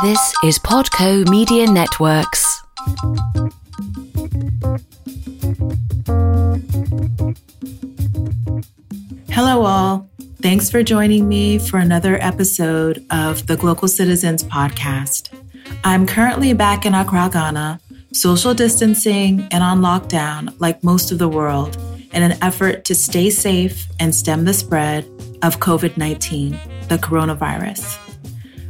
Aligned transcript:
This 0.00 0.32
is 0.44 0.60
Podco 0.60 1.28
Media 1.28 1.66
Networks. 1.66 2.62
Hello, 9.30 9.64
all. 9.64 10.08
Thanks 10.40 10.70
for 10.70 10.84
joining 10.84 11.28
me 11.28 11.58
for 11.58 11.78
another 11.78 12.16
episode 12.22 13.04
of 13.10 13.48
the 13.48 13.56
Global 13.56 13.88
Citizens 13.88 14.44
Podcast. 14.44 15.30
I'm 15.82 16.06
currently 16.06 16.52
back 16.52 16.86
in 16.86 16.94
Accra, 16.94 17.28
Ghana, 17.32 17.80
social 18.12 18.54
distancing 18.54 19.48
and 19.50 19.64
on 19.64 19.80
lockdown 19.80 20.54
like 20.60 20.84
most 20.84 21.10
of 21.10 21.18
the 21.18 21.28
world 21.28 21.76
in 22.12 22.22
an 22.22 22.40
effort 22.40 22.84
to 22.84 22.94
stay 22.94 23.30
safe 23.30 23.88
and 23.98 24.14
stem 24.14 24.44
the 24.44 24.54
spread 24.54 25.06
of 25.42 25.58
COVID 25.58 25.96
19, 25.96 26.52
the 26.88 26.98
coronavirus. 26.98 28.07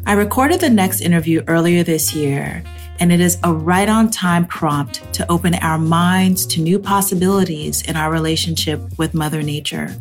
I 0.08 0.12
recorded 0.12 0.60
the 0.60 0.70
next 0.70 1.02
interview 1.02 1.42
earlier 1.48 1.82
this 1.82 2.14
year, 2.14 2.62
and 2.98 3.12
it 3.12 3.20
is 3.20 3.36
a 3.44 3.52
right 3.52 3.90
on 3.90 4.08
time 4.08 4.46
prompt 4.46 5.02
to 5.12 5.30
open 5.30 5.54
our 5.56 5.76
minds 5.76 6.46
to 6.46 6.62
new 6.62 6.78
possibilities 6.78 7.82
in 7.82 7.94
our 7.94 8.10
relationship 8.10 8.80
with 8.96 9.12
Mother 9.12 9.42
Nature. 9.42 9.94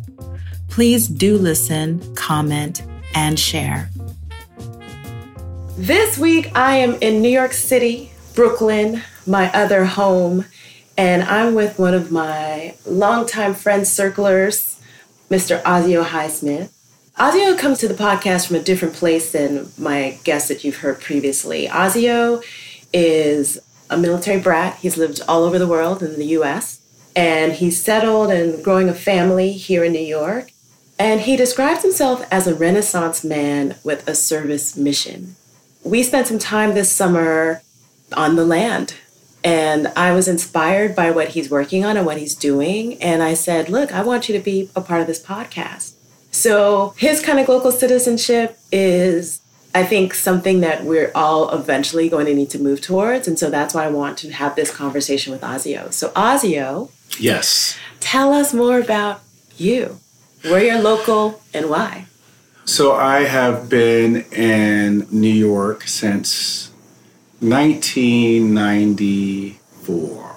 Please 0.70 1.08
do 1.08 1.36
listen, 1.36 2.14
comment, 2.14 2.84
and 3.14 3.38
share. 3.38 3.90
This 5.76 6.16
week, 6.16 6.56
I 6.56 6.76
am 6.76 6.94
in 7.02 7.20
New 7.20 7.28
York 7.28 7.52
City, 7.52 8.10
Brooklyn, 8.34 9.02
my 9.26 9.52
other 9.52 9.84
home, 9.84 10.46
and 10.96 11.22
I'm 11.22 11.54
with 11.54 11.78
one 11.78 11.92
of 11.92 12.10
my 12.10 12.74
longtime 12.86 13.52
friends, 13.52 13.92
circlers, 13.92 14.80
Mr. 15.28 15.62
Ozio 15.64 16.02
Highsmith. 16.02 16.70
Ozio 17.18 17.58
comes 17.58 17.80
to 17.80 17.88
the 17.88 17.94
podcast 17.94 18.46
from 18.46 18.54
a 18.54 18.62
different 18.62 18.94
place 18.94 19.32
than 19.32 19.72
my 19.76 20.20
guests 20.22 20.46
that 20.46 20.62
you've 20.62 20.76
heard 20.76 21.00
previously. 21.00 21.66
Ozio 21.66 22.44
is 22.92 23.58
a 23.90 23.98
military 23.98 24.40
brat. 24.40 24.76
He's 24.76 24.96
lived 24.96 25.20
all 25.26 25.42
over 25.42 25.58
the 25.58 25.66
world 25.66 26.00
in 26.00 26.16
the 26.16 26.26
US, 26.26 26.80
and 27.16 27.54
he's 27.54 27.82
settled 27.82 28.30
and 28.30 28.62
growing 28.62 28.88
a 28.88 28.94
family 28.94 29.50
here 29.50 29.82
in 29.82 29.94
New 29.94 29.98
York. 29.98 30.52
And 30.96 31.22
he 31.22 31.36
describes 31.36 31.82
himself 31.82 32.24
as 32.30 32.46
a 32.46 32.54
Renaissance 32.54 33.24
man 33.24 33.74
with 33.82 34.06
a 34.06 34.14
service 34.14 34.76
mission. 34.76 35.34
We 35.82 36.04
spent 36.04 36.28
some 36.28 36.38
time 36.38 36.74
this 36.74 36.92
summer 36.92 37.62
on 38.16 38.36
the 38.36 38.46
land 38.46 38.94
and 39.42 39.88
I 39.96 40.12
was 40.12 40.28
inspired 40.28 40.94
by 40.94 41.10
what 41.10 41.30
he's 41.30 41.50
working 41.50 41.84
on 41.84 41.96
and 41.96 42.06
what 42.06 42.18
he's 42.18 42.34
doing. 42.34 43.00
And 43.02 43.22
I 43.22 43.34
said, 43.34 43.68
Look, 43.68 43.92
I 43.92 44.02
want 44.02 44.28
you 44.28 44.36
to 44.36 44.44
be 44.44 44.70
a 44.74 44.80
part 44.80 45.00
of 45.00 45.06
this 45.06 45.22
podcast. 45.22 45.94
So 46.38 46.94
his 46.96 47.20
kind 47.20 47.38
of 47.40 47.46
global 47.46 47.72
citizenship 47.72 48.56
is, 48.70 49.40
I 49.74 49.82
think, 49.82 50.14
something 50.14 50.60
that 50.60 50.84
we're 50.84 51.10
all 51.12 51.52
eventually 51.52 52.08
going 52.08 52.26
to 52.26 52.34
need 52.34 52.50
to 52.50 52.60
move 52.60 52.80
towards. 52.80 53.26
And 53.26 53.36
so 53.36 53.50
that's 53.50 53.74
why 53.74 53.86
I 53.86 53.88
want 53.88 54.18
to 54.18 54.30
have 54.30 54.54
this 54.54 54.70
conversation 54.70 55.32
with 55.32 55.42
Ozio. 55.42 55.92
So, 55.92 56.10
Ozio. 56.10 56.92
Yes. 57.18 57.76
Tell 57.98 58.32
us 58.32 58.54
more 58.54 58.78
about 58.78 59.20
you, 59.56 59.98
where 60.42 60.62
you're 60.62 60.80
local, 60.80 61.42
and 61.52 61.68
why. 61.68 62.06
So, 62.64 62.92
I 62.92 63.24
have 63.24 63.68
been 63.68 64.24
in 64.30 65.08
New 65.10 65.34
York 65.34 65.88
since 65.88 66.70
1994, 67.40 70.36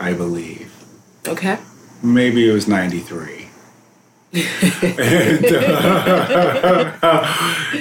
I 0.00 0.12
believe. 0.14 0.72
Okay. 1.28 1.58
Maybe 2.02 2.50
it 2.50 2.52
was 2.52 2.66
93. 2.66 3.39
And, 4.32 5.44
uh, 7.02 7.22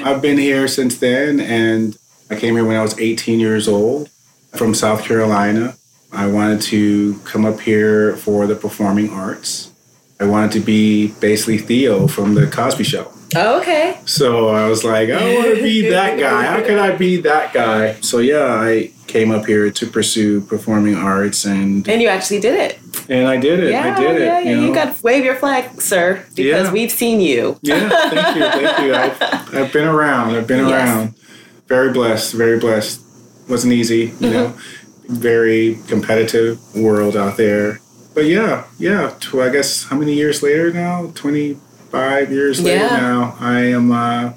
I've 0.04 0.22
been 0.22 0.38
here 0.38 0.68
since 0.68 0.98
then, 0.98 1.40
and 1.40 1.98
I 2.30 2.36
came 2.36 2.56
here 2.56 2.66
when 2.66 2.76
I 2.76 2.82
was 2.82 2.98
18 3.00 3.40
years 3.40 3.68
old 3.68 4.10
from 4.54 4.74
South 4.74 5.04
Carolina. 5.04 5.76
I 6.12 6.28
wanted 6.28 6.62
to 6.64 7.20
come 7.20 7.46
up 7.46 7.60
here 7.60 8.16
for 8.18 8.48
the 8.48 8.56
performing 8.56 9.12
arts. 9.12 9.72
I 10.20 10.26
wanted 10.26 10.52
to 10.54 10.60
be 10.60 11.10
basically 11.20 11.60
Theo 11.60 12.08
from 12.08 12.34
The 12.34 12.48
Cosby 12.48 12.84
Show. 12.84 13.12
Oh, 13.36 13.60
okay. 13.62 14.00
So 14.06 14.50
I 14.50 14.68
was 14.68 14.84
like, 14.84 15.10
I 15.10 15.36
want 15.36 15.56
to 15.56 15.62
be 15.62 15.90
that 15.90 16.20
guy. 16.20 16.44
How 16.44 16.66
can 16.66 16.80
I 16.80 16.96
be 16.96 17.22
that 17.22 17.54
guy? 17.54 18.00
So 18.02 18.18
yeah, 18.18 18.56
I 18.60 18.92
came 19.06 19.32
up 19.32 19.46
here 19.46 19.70
to 19.72 19.86
pursue 19.88 20.42
performing 20.42 20.96
arts 20.96 21.46
and 21.46 21.88
and 21.88 22.02
you 22.02 22.08
actually 22.08 22.40
did 22.40 22.60
it. 22.60 22.80
And 23.10 23.28
I 23.28 23.38
did 23.38 23.60
it. 23.60 23.72
Yeah, 23.72 23.94
I 23.94 24.00
did 24.00 24.22
yeah, 24.22 24.40
it. 24.40 24.46
Yeah, 24.46 24.52
you, 24.52 24.56
know? 24.56 24.68
you 24.68 24.74
got 24.74 24.96
to 24.96 25.02
wave 25.02 25.26
your 25.26 25.36
flag, 25.36 25.82
sir, 25.82 26.24
because 26.36 26.68
yeah. 26.68 26.72
we've 26.72 26.92
seen 26.92 27.20
you. 27.20 27.60
yeah, 27.64 27.90
thank 27.90 28.36
you, 28.36 28.44
thank 28.44 28.80
you. 28.86 28.94
I've, 28.94 29.56
I've 29.56 29.74
been 29.74 29.88
around. 29.88 30.36
I've 30.36 30.46
been 30.46 30.68
yes. 30.68 30.88
around. 30.88 31.16
Very 31.68 31.92
blessed. 31.92 32.36
Very 32.36 32.60
blessed. 32.60 33.02
Wasn't 33.50 33.74
easy, 33.74 33.98
you 33.98 34.08
mm-hmm. 34.12 34.32
know. 34.32 34.58
Very 35.08 35.80
competitive 35.88 36.60
world 36.76 37.18
out 37.18 37.38
there. 37.38 37.80
But 38.14 38.26
yeah, 38.26 38.68
yeah. 38.78 39.18
I 39.34 39.50
guess 39.50 39.86
how 39.86 39.98
many 39.98 40.14
years 40.14 40.44
later 40.44 40.72
now? 40.72 41.12
Twenty 41.16 41.58
five 41.90 42.32
years 42.32 42.62
later 42.62 42.86
now, 42.86 43.36
I 43.40 43.62
am, 43.62 43.92
uh, 43.92 44.34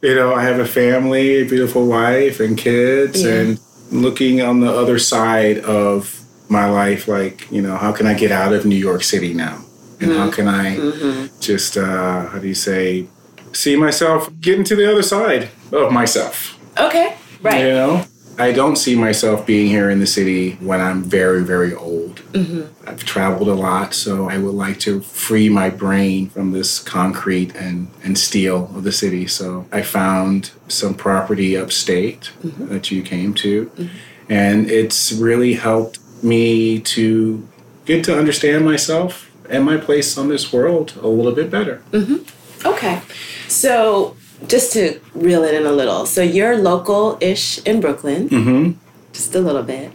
you 0.00 0.16
know, 0.16 0.34
I 0.34 0.42
have 0.42 0.58
a 0.58 0.66
family, 0.66 1.42
a 1.42 1.44
beautiful 1.44 1.86
wife, 1.86 2.40
and 2.40 2.58
kids, 2.58 3.22
and 3.22 3.60
looking 3.92 4.40
on 4.40 4.60
the 4.60 4.72
other 4.72 4.98
side 4.98 5.58
of 5.58 6.21
my 6.52 6.68
life, 6.68 7.08
like, 7.08 7.50
you 7.50 7.62
know, 7.62 7.76
how 7.76 7.92
can 7.92 8.06
I 8.06 8.14
get 8.14 8.30
out 8.30 8.52
of 8.52 8.64
New 8.64 8.76
York 8.76 9.02
City 9.02 9.34
now? 9.34 9.64
And 10.00 10.10
mm-hmm. 10.10 10.20
how 10.20 10.30
can 10.30 10.48
I 10.48 10.76
mm-hmm. 10.76 11.40
just, 11.40 11.76
uh, 11.76 12.26
how 12.26 12.38
do 12.38 12.46
you 12.46 12.54
say, 12.54 13.06
see 13.52 13.76
myself 13.76 14.30
getting 14.40 14.64
to 14.64 14.76
the 14.76 14.90
other 14.90 15.02
side 15.02 15.50
of 15.72 15.92
myself? 15.92 16.58
Okay, 16.78 17.16
right. 17.42 17.60
You 17.60 17.70
know? 17.70 18.04
I 18.38 18.50
don't 18.50 18.76
see 18.76 18.96
myself 18.96 19.46
being 19.46 19.68
here 19.68 19.90
in 19.90 20.00
the 20.00 20.06
city 20.06 20.52
when 20.54 20.80
I'm 20.80 21.02
very, 21.02 21.44
very 21.44 21.74
old. 21.74 22.16
Mm-hmm. 22.32 22.88
I've 22.88 23.04
traveled 23.04 23.48
a 23.48 23.54
lot, 23.54 23.92
so 23.94 24.28
I 24.28 24.38
would 24.38 24.54
like 24.54 24.80
to 24.80 25.02
free 25.02 25.48
my 25.48 25.68
brain 25.68 26.30
from 26.30 26.52
this 26.52 26.78
concrete 26.78 27.54
and, 27.54 27.90
and 28.02 28.18
steel 28.18 28.70
of 28.74 28.84
the 28.84 28.92
city. 28.92 29.26
So 29.26 29.66
I 29.70 29.82
found 29.82 30.52
some 30.66 30.94
property 30.94 31.56
upstate 31.56 32.32
mm-hmm. 32.42 32.68
that 32.68 32.90
you 32.90 33.02
came 33.02 33.34
to, 33.34 33.66
mm-hmm. 33.66 33.96
and 34.30 34.70
it's 34.70 35.12
really 35.12 35.54
helped 35.54 35.98
me 36.22 36.78
to 36.80 37.46
get 37.84 38.04
to 38.04 38.16
understand 38.16 38.64
myself 38.64 39.30
and 39.48 39.64
my 39.64 39.76
place 39.76 40.16
on 40.16 40.28
this 40.28 40.52
world 40.52 40.94
a 41.02 41.08
little 41.08 41.32
bit 41.32 41.50
better. 41.50 41.82
Mm-hmm. 41.90 42.66
Okay. 42.66 43.02
So 43.48 44.16
just 44.46 44.72
to 44.72 45.00
reel 45.14 45.44
it 45.44 45.54
in 45.54 45.66
a 45.66 45.72
little. 45.72 46.06
So 46.06 46.22
you're 46.22 46.56
local 46.56 47.18
ish 47.20 47.58
in 47.64 47.80
Brooklyn, 47.80 48.28
mm-hmm. 48.28 48.72
just 49.12 49.34
a 49.34 49.40
little 49.40 49.62
bit, 49.62 49.92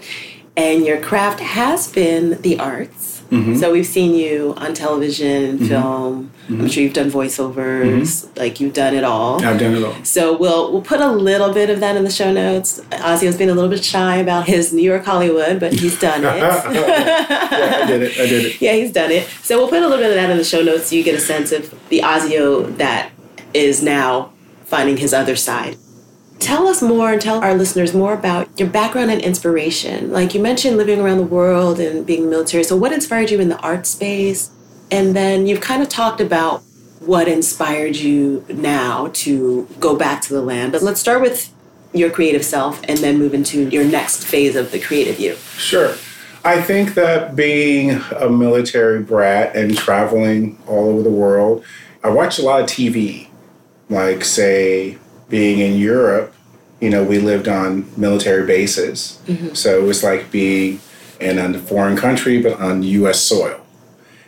and 0.55 0.85
your 0.85 1.01
craft 1.01 1.39
has 1.39 1.91
been 1.91 2.41
the 2.41 2.59
arts. 2.59 3.16
Mm-hmm. 3.29 3.55
So 3.55 3.71
we've 3.71 3.85
seen 3.85 4.15
you 4.15 4.53
on 4.57 4.73
television, 4.73 5.57
mm-hmm. 5.57 5.67
film. 5.67 6.31
I'm 6.47 6.55
mm-hmm. 6.55 6.67
sure 6.67 6.83
you've 6.83 6.93
done 6.93 7.11
voiceovers. 7.11 8.25
Mm-hmm. 8.25 8.39
Like 8.39 8.59
you've 8.59 8.73
done 8.73 8.95
it 8.95 9.03
all. 9.03 9.43
I've 9.43 9.59
done 9.59 9.75
it 9.75 9.83
all. 9.83 10.03
So 10.03 10.37
we'll 10.37 10.71
we'll 10.71 10.81
put 10.81 11.01
a 11.01 11.11
little 11.11 11.53
bit 11.53 11.69
of 11.69 11.79
that 11.81 11.97
in 11.97 12.03
the 12.03 12.11
show 12.11 12.31
notes. 12.31 12.79
Ozio's 12.91 13.37
been 13.37 13.49
a 13.49 13.53
little 13.53 13.69
bit 13.69 13.83
shy 13.83 14.17
about 14.17 14.47
his 14.47 14.71
New 14.71 14.83
York 14.83 15.03
Hollywood, 15.03 15.59
but 15.59 15.73
he's 15.73 15.99
done 15.99 16.23
it. 16.23 16.25
yeah, 16.37 17.81
I 17.83 17.85
did 17.85 18.01
it. 18.03 18.11
I 18.13 18.25
did 18.25 18.45
it. 18.45 18.61
Yeah, 18.61 18.73
he's 18.73 18.91
done 18.91 19.11
it. 19.11 19.27
So 19.43 19.57
we'll 19.57 19.69
put 19.69 19.81
a 19.81 19.87
little 19.87 19.97
bit 19.97 20.09
of 20.09 20.15
that 20.15 20.29
in 20.29 20.37
the 20.37 20.43
show 20.43 20.61
notes 20.61 20.87
so 20.87 20.95
you 20.95 21.03
get 21.03 21.15
a 21.15 21.19
sense 21.19 21.51
of 21.51 21.73
the 21.89 21.99
Ozio 21.99 22.77
that 22.77 23.11
is 23.53 23.83
now 23.83 24.31
finding 24.65 24.97
his 24.97 25.13
other 25.13 25.35
side. 25.35 25.77
Tell 26.39 26.67
us 26.67 26.81
more 26.81 27.11
and 27.11 27.21
tell 27.21 27.43
our 27.43 27.55
listeners 27.55 27.93
more 27.93 28.13
about 28.13 28.59
your 28.59 28.69
background 28.69 29.11
and 29.11 29.21
inspiration. 29.21 30.11
Like 30.11 30.33
you 30.33 30.41
mentioned 30.41 30.77
living 30.77 30.99
around 30.99 31.17
the 31.17 31.23
world 31.23 31.79
and 31.79 32.05
being 32.05 32.29
military. 32.29 32.63
So, 32.63 32.75
what 32.75 32.91
inspired 32.93 33.31
you 33.31 33.39
in 33.39 33.49
the 33.49 33.57
art 33.59 33.85
space? 33.85 34.51
And 34.91 35.15
then 35.15 35.47
you've 35.47 35.61
kind 35.61 35.81
of 35.81 35.89
talked 35.89 36.21
about 36.21 36.61
what 36.99 37.27
inspired 37.27 37.95
you 37.95 38.45
now 38.49 39.09
to 39.13 39.67
go 39.79 39.95
back 39.95 40.21
to 40.23 40.33
the 40.33 40.41
land. 40.41 40.71
But 40.71 40.81
let's 40.81 40.99
start 40.99 41.21
with 41.21 41.53
your 41.93 42.09
creative 42.09 42.43
self 42.43 42.81
and 42.87 42.97
then 42.99 43.17
move 43.17 43.33
into 43.33 43.69
your 43.69 43.83
next 43.83 44.25
phase 44.25 44.55
of 44.55 44.71
the 44.71 44.79
creative 44.79 45.19
you. 45.19 45.35
Sure. 45.57 45.95
I 46.43 46.61
think 46.61 46.93
that 46.93 47.35
being 47.35 47.91
a 48.15 48.29
military 48.29 49.01
brat 49.01 49.55
and 49.55 49.77
traveling 49.77 50.57
all 50.67 50.89
over 50.89 51.01
the 51.01 51.09
world, 51.09 51.63
I 52.03 52.09
watched 52.09 52.39
a 52.39 52.43
lot 52.43 52.61
of 52.61 52.67
TV 52.67 53.27
like 53.89 54.23
say 54.23 54.97
being 55.29 55.59
in 55.59 55.77
Europe, 55.77 56.33
you 56.79 56.89
know, 56.89 57.03
we 57.03 57.19
lived 57.19 57.47
on 57.47 57.89
military 57.97 58.45
bases. 58.45 59.19
Mm-hmm. 59.25 59.53
So 59.53 59.79
it 59.79 59.83
was 59.83 60.03
like 60.03 60.31
being 60.31 60.79
in 61.19 61.39
a 61.39 61.59
foreign 61.59 61.97
country, 61.97 62.41
but 62.41 62.59
on 62.59 62.83
US 62.83 63.21
soil. 63.21 63.61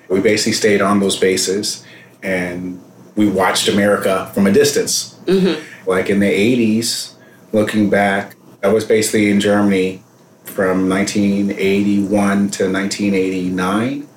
We 0.10 0.22
basically 0.22 0.54
stayed 0.54 0.82
on 0.82 1.00
those 1.00 1.18
bases 1.18 1.86
and 2.24 2.82
we 3.16 3.30
watched 3.30 3.68
America 3.68 4.32
from 4.34 4.48
a 4.48 4.52
distance. 4.52 5.20
Mm-hmm. 5.26 5.90
Like 5.90 6.10
in 6.10 6.20
the 6.20 6.28
80s, 6.28 7.14
looking 7.52 7.90
back, 7.90 8.36
I 8.64 8.68
was 8.70 8.86
basically 8.86 9.30
in 9.30 9.40
Germany 9.40 10.04
from 10.44 10.90
1981 10.90 12.50
to 12.50 12.72
1989. 12.72 14.08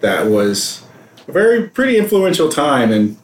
That 0.00 0.26
was 0.26 0.84
a 1.28 1.32
very 1.32 1.68
pretty 1.68 1.96
influential 1.96 2.48
time 2.48 2.92
and 2.92 3.16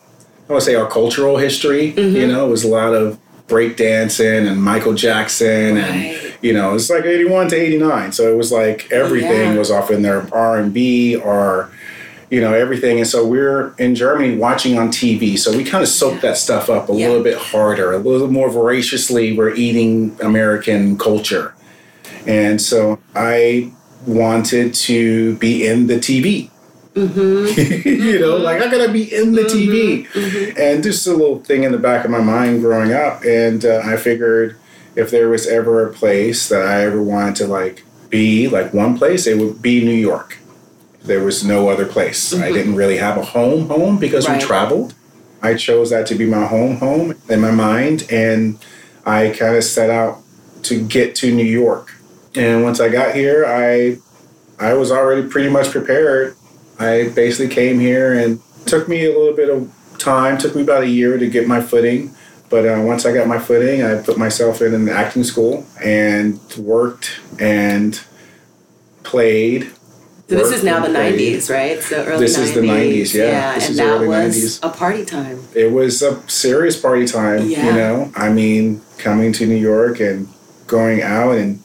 I 0.50 0.52
want 0.54 0.64
to 0.64 0.70
say 0.72 0.74
our 0.74 0.90
cultural 0.90 1.36
history. 1.36 1.92
Mm-hmm. 1.92 2.16
You 2.16 2.26
know, 2.26 2.44
it 2.44 2.50
was 2.50 2.64
a 2.64 2.68
lot 2.68 2.92
of 2.92 3.20
breakdancing 3.46 4.48
and 4.50 4.60
Michael 4.62 4.94
Jackson 4.94 5.76
and 5.76 6.34
you 6.40 6.52
know 6.52 6.74
it's 6.76 6.88
like 6.88 7.04
81 7.04 7.48
to 7.48 7.56
89 7.56 8.12
so 8.12 8.32
it 8.32 8.36
was 8.36 8.52
like 8.52 8.86
everything 8.92 9.54
Yeah. 9.54 9.58
was 9.58 9.72
off 9.72 9.90
in 9.90 10.02
there 10.02 10.24
R&B 10.32 11.16
or 11.16 11.68
you 12.30 12.40
know 12.40 12.54
everything 12.54 12.98
and 12.98 13.08
so 13.08 13.26
we're 13.26 13.74
in 13.76 13.96
Germany 13.96 14.36
watching 14.36 14.78
on 14.78 14.90
TV 14.90 15.36
so 15.36 15.56
we 15.56 15.64
kind 15.64 15.82
of 15.82 15.88
soak 15.88 16.20
that 16.20 16.36
stuff 16.36 16.70
up 16.70 16.88
a 16.90 16.92
Yeah. 16.94 17.08
little 17.08 17.24
bit 17.24 17.38
harder 17.38 17.92
a 17.92 17.98
little 17.98 18.28
more 18.30 18.48
voraciously 18.48 19.36
we're 19.36 19.52
eating 19.56 20.16
American 20.22 20.96
culture 20.96 21.52
and 22.28 22.60
so 22.62 23.00
I 23.16 23.72
wanted 24.06 24.74
to 24.74 25.34
be 25.38 25.66
in 25.66 25.88
the 25.88 25.96
TV 25.96 26.50
Mm-hmm. 27.08 27.88
you 27.88 28.18
know, 28.18 28.34
mm-hmm. 28.34 28.44
like 28.44 28.62
I 28.62 28.70
gotta 28.70 28.92
be 28.92 29.14
in 29.14 29.32
the 29.32 29.42
TV. 29.42 30.06
Mm-hmm. 30.08 30.60
And 30.60 30.82
just 30.82 31.06
a 31.06 31.12
little 31.12 31.40
thing 31.40 31.64
in 31.64 31.72
the 31.72 31.78
back 31.78 32.04
of 32.04 32.10
my 32.10 32.20
mind 32.20 32.60
growing 32.60 32.92
up. 32.92 33.24
And 33.24 33.64
uh, 33.64 33.82
I 33.84 33.96
figured 33.96 34.56
if 34.96 35.10
there 35.10 35.28
was 35.28 35.46
ever 35.46 35.86
a 35.86 35.92
place 35.92 36.48
that 36.48 36.62
I 36.62 36.82
ever 36.84 37.02
wanted 37.02 37.36
to 37.36 37.46
like 37.46 37.84
be, 38.10 38.48
like 38.48 38.74
one 38.74 38.98
place, 38.98 39.26
it 39.26 39.38
would 39.38 39.62
be 39.62 39.84
New 39.84 39.92
York. 39.92 40.38
There 41.02 41.24
was 41.24 41.42
no 41.42 41.68
other 41.70 41.86
place. 41.86 42.34
I 42.34 42.52
didn't 42.52 42.74
really 42.74 42.98
have 42.98 43.16
a 43.16 43.24
home 43.24 43.68
home 43.68 43.98
because 43.98 44.28
Right. 44.28 44.40
we 44.40 44.46
traveled. 44.46 44.94
I 45.42 45.54
chose 45.54 45.88
that 45.90 46.06
to 46.08 46.14
be 46.14 46.26
my 46.26 46.46
home 46.46 46.76
home 46.76 47.14
in 47.28 47.40
my 47.40 47.50
mind. 47.50 48.06
And 48.10 48.58
I 49.06 49.30
kind 49.30 49.56
of 49.56 49.64
set 49.64 49.88
out 49.88 50.18
to 50.64 50.86
get 50.86 51.14
to 51.16 51.34
New 51.34 51.44
York. 51.44 51.94
And 52.34 52.62
once 52.62 52.80
I 52.80 52.90
got 52.90 53.14
here, 53.14 53.46
I 53.46 53.98
I 54.58 54.74
was 54.74 54.92
already 54.92 55.26
pretty 55.26 55.48
much 55.48 55.70
prepared. 55.70 56.36
I 56.80 57.10
basically 57.10 57.54
came 57.54 57.78
here 57.78 58.12
and 58.18 58.40
took 58.66 58.88
me 58.88 59.04
a 59.04 59.16
little 59.16 59.34
bit 59.36 59.48
of 59.50 59.70
time, 59.98 60.38
took 60.38 60.56
me 60.56 60.62
about 60.62 60.82
a 60.82 60.88
year 60.88 61.18
to 61.18 61.28
get 61.28 61.46
my 61.46 61.60
footing. 61.60 62.14
But 62.48 62.66
uh, 62.66 62.80
once 62.82 63.06
I 63.06 63.12
got 63.12 63.28
my 63.28 63.38
footing, 63.38 63.82
I 63.84 64.00
put 64.02 64.18
myself 64.18 64.60
in 64.62 64.74
an 64.74 64.88
acting 64.88 65.22
school 65.24 65.64
and 65.84 66.40
worked 66.58 67.20
and 67.38 68.00
played. 69.04 69.70
So 70.28 70.36
this 70.36 70.52
is 70.52 70.62
now 70.64 70.80
the 70.80 70.88
played. 70.92 71.18
90s, 71.38 71.50
right? 71.52 71.82
So 71.82 72.04
early 72.04 72.20
This 72.26 72.38
90s. 72.38 72.42
is 72.42 72.54
the 72.54 72.60
90s, 72.60 73.14
yeah. 73.14 73.54
This 73.54 73.64
and 73.64 73.70
is 73.72 73.76
that 73.78 73.86
early 73.88 74.08
was 74.08 74.36
90s. 74.36 74.58
a 74.62 74.68
party 74.76 75.04
time. 75.04 75.42
It 75.54 75.72
was 75.72 76.02
a 76.02 76.22
serious 76.30 76.80
party 76.80 77.06
time, 77.06 77.48
Yeah. 77.50 77.66
you 77.66 77.72
know. 77.72 78.12
I 78.14 78.30
mean, 78.30 78.80
coming 78.98 79.32
to 79.34 79.46
New 79.46 79.56
York 79.56 79.98
and 80.00 80.28
going 80.68 81.02
out 81.02 81.36
and, 81.36 81.62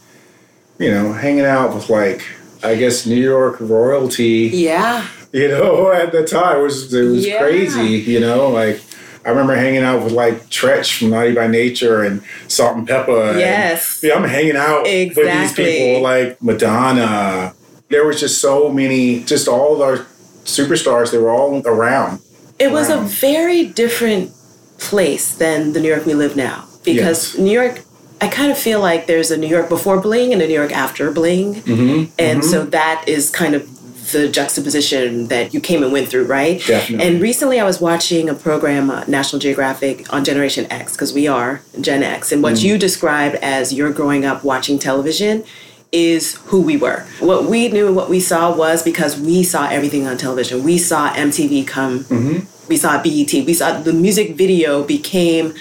you 0.79 0.89
know, 0.91 1.13
hanging 1.13 1.45
out 1.45 1.73
with 1.75 1.89
like, 1.89 2.25
I 2.65 2.75
guess 2.75 3.05
New 3.05 3.15
York 3.21 3.57
royalty. 3.59 4.49
Yeah. 4.53 5.07
you 5.31 5.47
know, 5.49 5.91
at 6.01 6.11
the 6.11 6.25
time 6.25 6.59
it 6.59 6.63
was 6.63 6.93
it 6.93 7.03
was 7.03 7.25
Yeah. 7.25 7.39
crazy, 7.39 7.97
you 8.11 8.19
know, 8.19 8.49
like 8.49 8.81
I 9.25 9.29
remember 9.29 9.55
hanging 9.55 9.81
out 9.83 10.03
with 10.03 10.13
like 10.13 10.49
Treach 10.49 10.99
from 10.99 11.09
Naughty 11.09 11.33
by 11.33 11.47
Nature 11.47 12.03
and 12.03 12.21
Salt-N-Pepa. 12.47 13.31
and- 13.31 13.39
Yes. 13.39 13.99
yeah, 14.03 14.13
I'm 14.15 14.23
hanging 14.23 14.55
out 14.55 14.83
with 14.83 15.15
these 15.15 15.53
people 15.53 16.01
like 16.01 16.41
Madonna. 16.43 17.53
There 17.89 18.05
was 18.05 18.19
just 18.19 18.39
so 18.39 18.69
many, 18.69 19.21
just 19.23 19.47
all 19.47 19.73
of 19.75 19.81
our 19.81 20.05
superstars. 20.45 21.11
They 21.11 21.17
were 21.17 21.31
all 21.31 21.61
around. 21.65 22.19
It 22.59 22.71
was 22.71 22.89
a 22.89 22.97
very 22.97 23.65
different 23.65 24.31
place 24.77 25.33
than 25.33 25.73
the 25.73 25.79
New 25.79 25.89
York 25.89 26.05
we 26.05 26.13
live 26.13 26.35
now. 26.35 26.65
Because 26.83 27.33
Yes. 27.33 27.37
New 27.39 27.51
York, 27.51 27.81
I 28.21 28.27
kind 28.27 28.51
of 28.51 28.57
feel 28.57 28.79
like 28.79 29.07
there's 29.07 29.31
a 29.31 29.37
New 29.37 29.47
York 29.47 29.69
before 29.69 29.99
bling 29.99 30.33
and 30.33 30.41
a 30.41 30.47
New 30.47 30.53
York 30.53 30.71
after 30.71 31.11
bling. 31.11 31.55
Mm-hmm. 31.55 32.13
And 32.17 32.43
so 32.43 32.63
that 32.65 33.03
is 33.07 33.29
kind 33.29 33.55
of 33.55 33.69
the 34.11 34.29
juxtaposition 34.29 35.27
that 35.27 35.53
you 35.53 35.59
came 35.59 35.83
and 35.83 35.91
went 35.91 36.07
through, 36.09 36.25
right? 36.25 36.61
Definitely. 36.65 37.05
And 37.07 37.21
recently 37.21 37.59
I 37.59 37.63
was 37.65 37.81
watching 37.81 38.29
a 38.29 38.33
program, 38.35 38.89
uh, 38.89 39.03
National 39.07 39.39
Geographic, 39.39 40.11
on 40.13 40.23
Generation 40.23 40.67
X, 40.71 40.91
because 40.93 41.11
we 41.11 41.27
are 41.27 41.61
Gen 41.81 42.03
X. 42.03 42.31
And 42.31 42.41
what 42.43 42.53
Mm. 42.53 42.63
you 42.63 42.77
described 42.77 43.35
as 43.41 43.73
you're 43.73 43.91
growing 43.91 44.23
up 44.23 44.43
watching 44.43 44.77
television 44.79 45.43
is 45.91 46.35
who 46.45 46.61
we 46.61 46.77
were. 46.77 47.05
What 47.19 47.45
we 47.45 47.67
knew 47.69 47.87
and 47.87 47.95
what 47.95 48.09
we 48.09 48.19
saw 48.19 48.55
was 48.55 48.83
because 48.83 49.19
we 49.19 49.43
saw 49.43 49.67
everything 49.69 50.07
on 50.07 50.17
television. 50.17 50.63
We 50.63 50.77
saw 50.77 51.11
MTV 51.13 51.65
come, 51.65 52.03
Mm-hmm. 52.05 52.39
we 52.69 52.77
saw 52.77 53.01
BET, 53.01 53.31
we 53.33 53.53
saw 53.53 53.79
the 53.81 53.93
music 53.93 54.35
video 54.35 54.83
became 54.83 55.53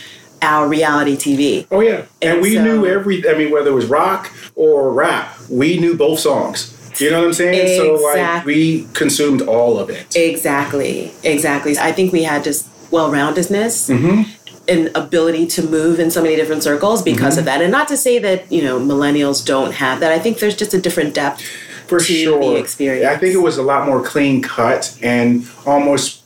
our 0.45 0.69
reality 0.69 1.17
TV. 1.17 1.67
Oh 1.71 1.81
yeah, 1.81 2.05
and, 2.23 2.35
And 2.35 2.43
we 2.43 2.55
so- 2.55 2.63
knew 2.65 2.87
every. 2.87 3.29
I 3.29 3.35
mean, 3.37 3.51
whether 3.51 3.71
it 3.71 3.75
was 3.75 3.87
rock 3.87 4.31
or 4.55 4.93
rap, 4.93 5.35
we 5.51 5.79
knew 5.79 5.97
both 5.97 6.21
songs. 6.21 6.71
You 7.01 7.11
know 7.11 7.19
what 7.21 7.27
I'm 7.29 7.33
saying? 7.33 7.77
So 7.81 7.95
like, 7.95 8.17
Exactly. 8.17 8.55
we 8.55 8.89
consumed 8.93 9.43
all 9.43 9.81
of 9.81 9.91
it. 9.91 10.15
Exactly, 10.17 11.13
exactly. 11.25 11.77
I 11.77 11.91
think 11.91 12.13
we 12.13 12.23
had 12.23 12.45
just 12.45 12.69
well 12.93 13.11
roundedness 13.11 13.91
Mm-hmm. 13.91 14.31
and 14.69 14.91
ability 14.95 15.47
to 15.57 15.63
move 15.63 15.99
in 15.99 16.11
so 16.13 16.23
many 16.23 16.37
different 16.37 16.63
circles 16.63 17.03
because 17.03 17.33
Mm-hmm. 17.35 17.39
of 17.41 17.45
that. 17.47 17.63
And 17.63 17.73
not 17.73 17.89
to 17.89 17.97
say 17.97 18.21
that, 18.21 18.51
you 18.53 18.63
know, 18.63 18.79
millennials 18.79 19.45
don't 19.45 19.73
have 19.73 19.99
that. 20.01 20.13
I 20.13 20.21
think 20.21 20.39
there's 20.39 20.55
just 20.57 20.73
a 20.73 20.81
different 20.81 21.15
depth 21.15 21.43
for 21.89 21.99
to 21.99 22.05
sure. 22.05 22.39
the 22.41 22.55
experience. 22.57 23.07
I 23.07 23.17
think 23.19 23.35
it 23.35 23.43
was 23.43 23.59
a 23.59 23.63
lot 23.63 23.87
more 23.87 24.01
clean 24.03 24.41
cut 24.41 24.97
and 25.03 25.45
almost 25.67 26.23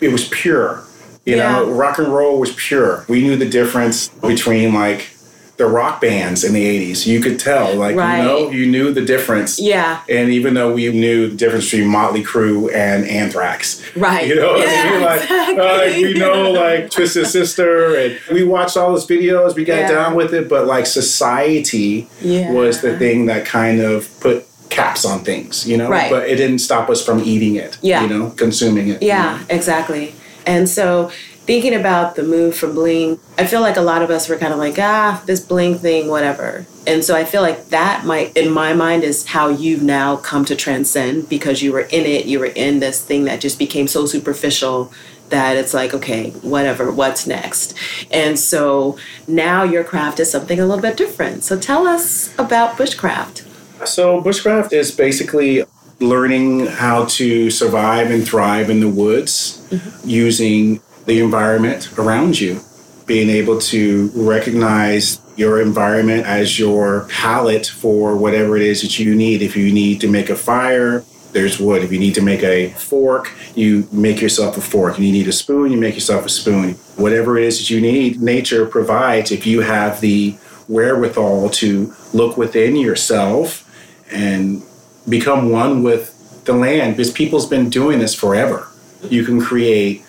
it 0.00 0.08
was 0.12 0.26
pure. 0.28 0.82
You 1.26 1.36
know, 1.36 1.68
rock 1.70 1.98
and 1.98 2.06
roll 2.08 2.38
was 2.38 2.52
pure. 2.52 3.04
We 3.08 3.20
knew 3.22 3.36
the 3.36 3.48
difference 3.48 4.08
between 4.08 4.72
like 4.72 5.08
the 5.56 5.66
rock 5.66 6.00
bands 6.02 6.44
in 6.44 6.52
the 6.52 6.62
80s. 6.92 7.06
You 7.06 7.18
could 7.20 7.40
tell, 7.40 7.74
like, 7.74 7.96
Right. 7.96 8.18
you 8.18 8.22
know, 8.24 8.50
you 8.50 8.66
knew 8.66 8.92
the 8.92 9.00
difference. 9.00 9.58
Yeah. 9.58 10.00
And 10.08 10.28
even 10.30 10.52
though 10.52 10.70
we 10.72 10.88
knew 10.92 11.28
the 11.30 11.34
difference 11.34 11.70
between 11.70 11.88
Motley 11.88 12.22
Crue 12.22 12.70
and 12.74 13.06
Anthrax. 13.08 13.82
Right. 13.96 14.28
You 14.28 14.34
know 14.36 14.56
Yeah, 14.58 14.90
mean? 14.92 15.00
Like, 15.02 15.20
uh, 15.22 15.24
exactly. 15.24 15.56
like, 15.56 15.96
we 15.96 16.12
know 16.14 16.50
like 16.52 16.90
Twisted 16.90 17.26
Sister 17.26 17.96
and 17.96 18.18
we 18.30 18.44
watched 18.44 18.76
all 18.76 18.90
those 18.92 19.06
videos, 19.06 19.54
we 19.56 19.64
got 19.64 19.78
Yeah. 19.78 19.88
down 19.88 20.14
with 20.14 20.34
it, 20.34 20.46
but 20.48 20.66
like 20.66 20.84
society 20.86 22.06
Yeah. 22.20 22.52
was 22.52 22.82
the 22.82 22.96
thing 22.98 23.24
that 23.26 23.46
kind 23.46 23.80
of 23.80 24.08
put 24.20 24.44
caps 24.68 25.06
on 25.06 25.20
things, 25.20 25.66
you 25.66 25.78
know? 25.78 25.88
Right. 25.88 26.10
But 26.10 26.28
it 26.28 26.36
didn't 26.36 26.58
stop 26.58 26.90
us 26.90 27.02
from 27.02 27.22
eating 27.24 27.56
it. 27.56 27.78
Yeah. 27.80 28.02
You 28.02 28.08
know, 28.08 28.32
consuming 28.36 28.88
it. 28.88 29.02
Yeah, 29.02 29.38
exactly. 29.48 30.12
And 30.46 30.68
so 30.68 31.10
thinking 31.46 31.74
about 31.74 32.16
the 32.16 32.22
move 32.22 32.56
from 32.56 32.74
bling, 32.74 33.20
I 33.36 33.46
feel 33.46 33.60
like 33.60 33.76
a 33.76 33.82
lot 33.82 34.02
of 34.02 34.10
us 34.10 34.28
were 34.28 34.36
kind 34.36 34.52
of 34.52 34.58
like, 34.58 34.78
ah, 34.78 35.22
this 35.26 35.40
bling 35.40 35.78
thing, 35.78 36.08
whatever. 36.08 36.66
And 36.86 37.04
so 37.04 37.16
I 37.16 37.24
feel 37.24 37.42
like 37.42 37.66
that 37.68 38.04
might, 38.04 38.36
in 38.36 38.50
my 38.50 38.72
mind, 38.72 39.02
is 39.02 39.26
how 39.26 39.48
you've 39.48 39.82
now 39.82 40.16
come 40.16 40.44
to 40.46 40.56
transcend 40.56 41.28
because 41.28 41.62
you 41.62 41.72
were 41.72 41.80
in 41.80 42.06
it, 42.06 42.26
you 42.26 42.38
were 42.38 42.46
in 42.46 42.80
this 42.80 43.02
thing 43.02 43.24
that 43.24 43.40
just 43.40 43.58
became 43.58 43.88
so 43.88 44.06
superficial 44.06 44.92
that 45.28 45.56
it's 45.56 45.74
like, 45.74 45.92
okay, 45.92 46.30
whatever, 46.42 46.92
what's 46.92 47.26
next? 47.26 47.74
And 48.12 48.38
so 48.38 48.96
now 49.26 49.64
your 49.64 49.82
craft 49.82 50.20
is 50.20 50.30
something 50.30 50.60
a 50.60 50.66
little 50.66 50.82
bit 50.82 50.96
different. 50.96 51.42
So 51.42 51.58
tell 51.58 51.86
us 51.86 52.32
about 52.38 52.76
bushcraft. 52.76 53.44
So 53.86 54.22
bushcraft 54.22 54.72
is 54.72 54.92
basically 54.92 55.64
learning 56.00 56.66
how 56.66 57.04
to 57.06 57.50
survive 57.50 58.10
and 58.10 58.26
thrive 58.26 58.70
in 58.70 58.80
the 58.80 58.88
woods 58.88 59.66
mm-hmm. 59.70 60.08
using 60.08 60.80
the 61.06 61.20
environment 61.20 61.96
around 61.98 62.38
you. 62.38 62.60
Being 63.06 63.30
able 63.30 63.58
to 63.60 64.10
recognize 64.14 65.20
your 65.36 65.60
environment 65.60 66.26
as 66.26 66.58
your 66.58 67.06
palette 67.08 67.66
for 67.66 68.16
whatever 68.16 68.56
it 68.56 68.62
is 68.62 68.82
that 68.82 68.98
you 68.98 69.14
need. 69.14 69.42
If 69.42 69.56
you 69.56 69.72
need 69.72 70.00
to 70.00 70.08
make 70.08 70.28
a 70.28 70.36
fire, 70.36 71.04
there's 71.32 71.60
wood. 71.60 71.82
If 71.82 71.92
you 71.92 71.98
need 71.98 72.14
to 72.14 72.22
make 72.22 72.42
a 72.42 72.70
fork, 72.70 73.30
you 73.54 73.86
make 73.92 74.20
yourself 74.20 74.56
a 74.56 74.60
fork. 74.60 74.94
If 74.94 75.00
you 75.00 75.12
need 75.12 75.28
a 75.28 75.32
spoon, 75.32 75.70
you 75.70 75.78
make 75.78 75.94
yourself 75.94 76.24
a 76.24 76.30
spoon. 76.30 76.72
Whatever 76.96 77.38
it 77.38 77.44
is 77.44 77.58
that 77.58 77.70
you 77.70 77.80
need, 77.80 78.20
nature 78.20 78.66
provides 78.66 79.30
if 79.30 79.46
you 79.46 79.60
have 79.60 80.00
the 80.00 80.36
wherewithal 80.66 81.50
to 81.50 81.94
look 82.12 82.36
within 82.36 82.74
yourself 82.74 83.62
and 84.10 84.62
become 85.08 85.50
one 85.50 85.82
with 85.82 86.12
the 86.44 86.52
land 86.52 86.96
because 86.96 87.10
people's 87.10 87.46
been 87.46 87.68
doing 87.70 87.98
this 87.98 88.14
forever. 88.14 88.68
You 89.08 89.24
can 89.24 89.40
create 89.40 90.04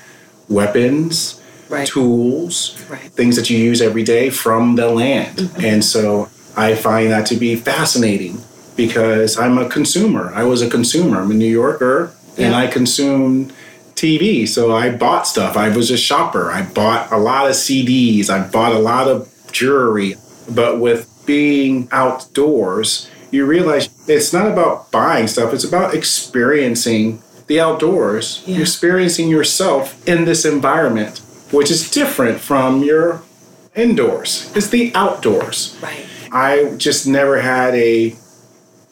weapons, 0.49 1.41
Right. 1.69 1.85
tools, 1.87 2.77
Right. 2.89 2.99
Mm-hmm. 3.01 3.07
things 3.15 3.35
that 3.35 3.49
you 3.49 3.57
use 3.57 3.81
every 3.81 4.03
day 4.03 4.29
from 4.29 4.75
the 4.75 4.87
land. 4.89 5.49
And 5.61 5.83
so 5.83 6.29
I 6.55 6.75
find 6.75 7.11
that 7.11 7.25
to 7.27 7.35
be 7.35 7.55
fascinating 7.57 8.41
because 8.77 9.37
I'm 9.37 9.57
a 9.57 9.67
consumer. 9.67 10.31
I 10.33 10.43
was 10.43 10.61
a 10.61 10.69
consumer. 10.69 11.19
I'm 11.21 11.31
a 11.31 11.33
New 11.33 11.45
Yorker 11.51 12.11
and 12.37 12.55
I 12.55 12.67
consume 12.67 13.51
TV. 13.95 14.47
So 14.47 14.73
I 14.75 14.91
bought 14.91 15.27
stuff. 15.27 15.57
I 15.57 15.69
was 15.69 15.91
a 15.91 15.97
shopper. 15.97 16.51
I 16.51 16.61
bought 16.61 17.11
a 17.11 17.17
lot 17.17 17.47
of 17.49 17.55
CDs. 17.55 18.29
I 18.29 18.47
bought 18.47 18.71
a 18.71 18.79
lot 18.79 19.07
of 19.07 19.27
jewelry. 19.51 20.15
But 20.49 20.79
with 20.79 21.09
being 21.25 21.89
outdoors, 21.91 23.09
you 23.31 23.45
realize 23.45 23.89
it's 24.07 24.33
not 24.33 24.47
about 24.47 24.91
buying 24.91 25.27
stuff, 25.27 25.53
it's 25.53 25.63
about 25.63 25.93
experiencing 25.93 27.21
the 27.47 27.59
outdoors, 27.59 28.41
Yeah. 28.45 28.59
experiencing 28.59 29.29
yourself 29.29 29.95
in 30.07 30.25
this 30.25 30.45
environment, 30.45 31.21
which 31.51 31.71
is 31.71 31.89
different 31.89 32.39
from 32.39 32.83
your 32.83 33.21
indoors. 33.75 34.49
It's 34.55 34.67
the 34.67 34.91
outdoors. 34.95 35.75
Right. 35.81 36.05
I 36.31 36.73
just 36.77 37.07
never 37.07 37.41
had 37.41 37.73
a 37.75 38.15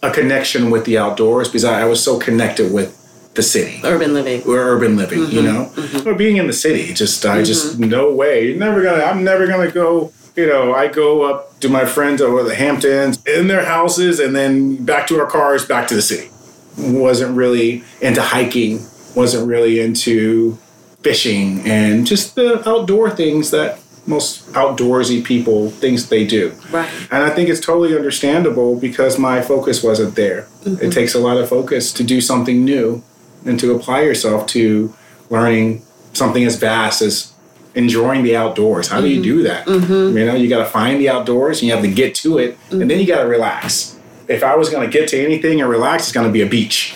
a 0.02 0.12
connection 0.12 0.70
with 0.70 0.86
the 0.86 0.98
outdoors 1.00 1.48
because 1.48 1.66
I, 1.66 1.82
I 1.82 1.86
was 1.86 2.02
so 2.02 2.20
connected 2.20 2.72
with 2.72 2.96
the 3.34 3.42
city 3.42 3.82
Urban 3.84 4.14
living. 4.14 4.44
or 4.44 4.58
urban 4.58 4.96
living, 4.96 5.20
you 5.20 5.42
mm-hmm. 5.42 5.46
know, 5.46 5.72
mm-hmm. 5.76 6.08
or 6.08 6.14
being 6.14 6.38
in 6.38 6.48
the 6.48 6.54
city. 6.54 6.94
Just 6.94 7.26
I 7.26 7.44
just 7.44 7.80
mm-hmm. 7.80 7.90
no 7.90 8.14
way. 8.14 8.48
You're 8.48 8.58
never 8.58 8.82
gonna. 8.84 9.04
I'm 9.04 9.24
never 9.24 9.48
gonna 9.48 9.72
go 9.72 10.12
you 10.36 10.48
know, 10.48 10.74
I 10.74 10.88
go 10.88 11.24
up 11.24 11.55
to 11.66 11.72
my 11.72 11.86
friends 11.86 12.22
over 12.22 12.44
the 12.44 12.56
Hamptons 12.56 13.24
in 13.26 13.48
their 13.48 13.66
houses 13.66 14.20
and 14.20 14.36
then 14.36 14.84
back 14.86 15.08
to 15.08 15.20
our 15.20 15.26
cars, 15.26 15.66
back 15.66 15.88
to 15.88 15.96
the 15.96 16.02
city. 16.02 16.30
Wasn't 16.78 17.36
really 17.36 17.84
into 18.02 18.22
hiking, 18.22 18.86
wasn't 19.16 19.48
really 19.48 19.80
into 19.80 20.58
fishing 21.02 21.62
and 21.68 22.06
just 22.06 22.36
the 22.36 22.68
outdoor 22.68 23.10
things 23.10 23.52
that 23.52 23.80
most 24.08 24.52
outdoorsy 24.54 25.24
people 25.24 25.72
things 25.72 26.10
they 26.10 26.26
do. 26.26 26.54
Right. 26.72 26.90
And 27.12 27.24
I 27.24 27.32
think 27.32 27.50
it's 27.50 27.60
totally 27.60 27.96
understandable 27.96 28.80
because 28.80 29.18
my 29.18 29.42
focus 29.42 29.84
wasn't 29.84 30.16
there. 30.16 30.40
It 30.40 30.68
mm-hmm. 30.68 30.90
takes 30.92 31.16
a 31.16 31.20
lot 31.20 31.38
of 31.38 31.50
focus 31.50 31.92
to 31.94 32.04
do 32.04 32.22
something 32.22 32.64
new 32.64 33.04
and 33.46 33.60
to 33.60 33.76
apply 33.76 34.02
yourself 34.02 34.46
to 34.48 34.94
learning 35.32 35.84
something 36.14 36.44
as 36.44 36.58
vast 36.58 37.02
as 37.02 37.34
enjoying 37.76 38.24
the 38.24 38.36
outdoors. 38.36 38.88
How 38.88 39.02
do 39.02 39.08
you 39.08 39.16
mm-hmm. 39.16 39.24
do 39.24 39.44
that? 39.44 39.68
Mm-hmm. 39.68 40.18
You 40.18 40.26
know, 40.26 40.36
you 40.36 40.50
got 40.50 40.60
to 40.60 40.66
find 40.66 41.00
the 41.00 41.10
outdoors 41.10 41.60
and 41.62 41.68
you 41.68 41.74
have 41.74 41.84
to 41.84 41.92
get 41.92 42.16
to 42.16 42.38
it 42.38 42.58
and 42.72 42.90
then 42.90 43.00
you 43.00 43.06
got 43.06 43.22
to 43.22 43.28
relax. 43.28 44.00
If 44.28 44.44
I 44.44 44.56
was 44.56 44.70
going 44.70 44.90
to 44.90 44.98
get 44.98 45.10
to 45.10 45.24
anything 45.24 45.62
and 45.62 45.70
relax, 45.70 46.04
it's 46.04 46.12
going 46.12 46.26
to 46.26 46.34
be 46.34 46.42
a 46.42 46.48
beach. 46.48 46.96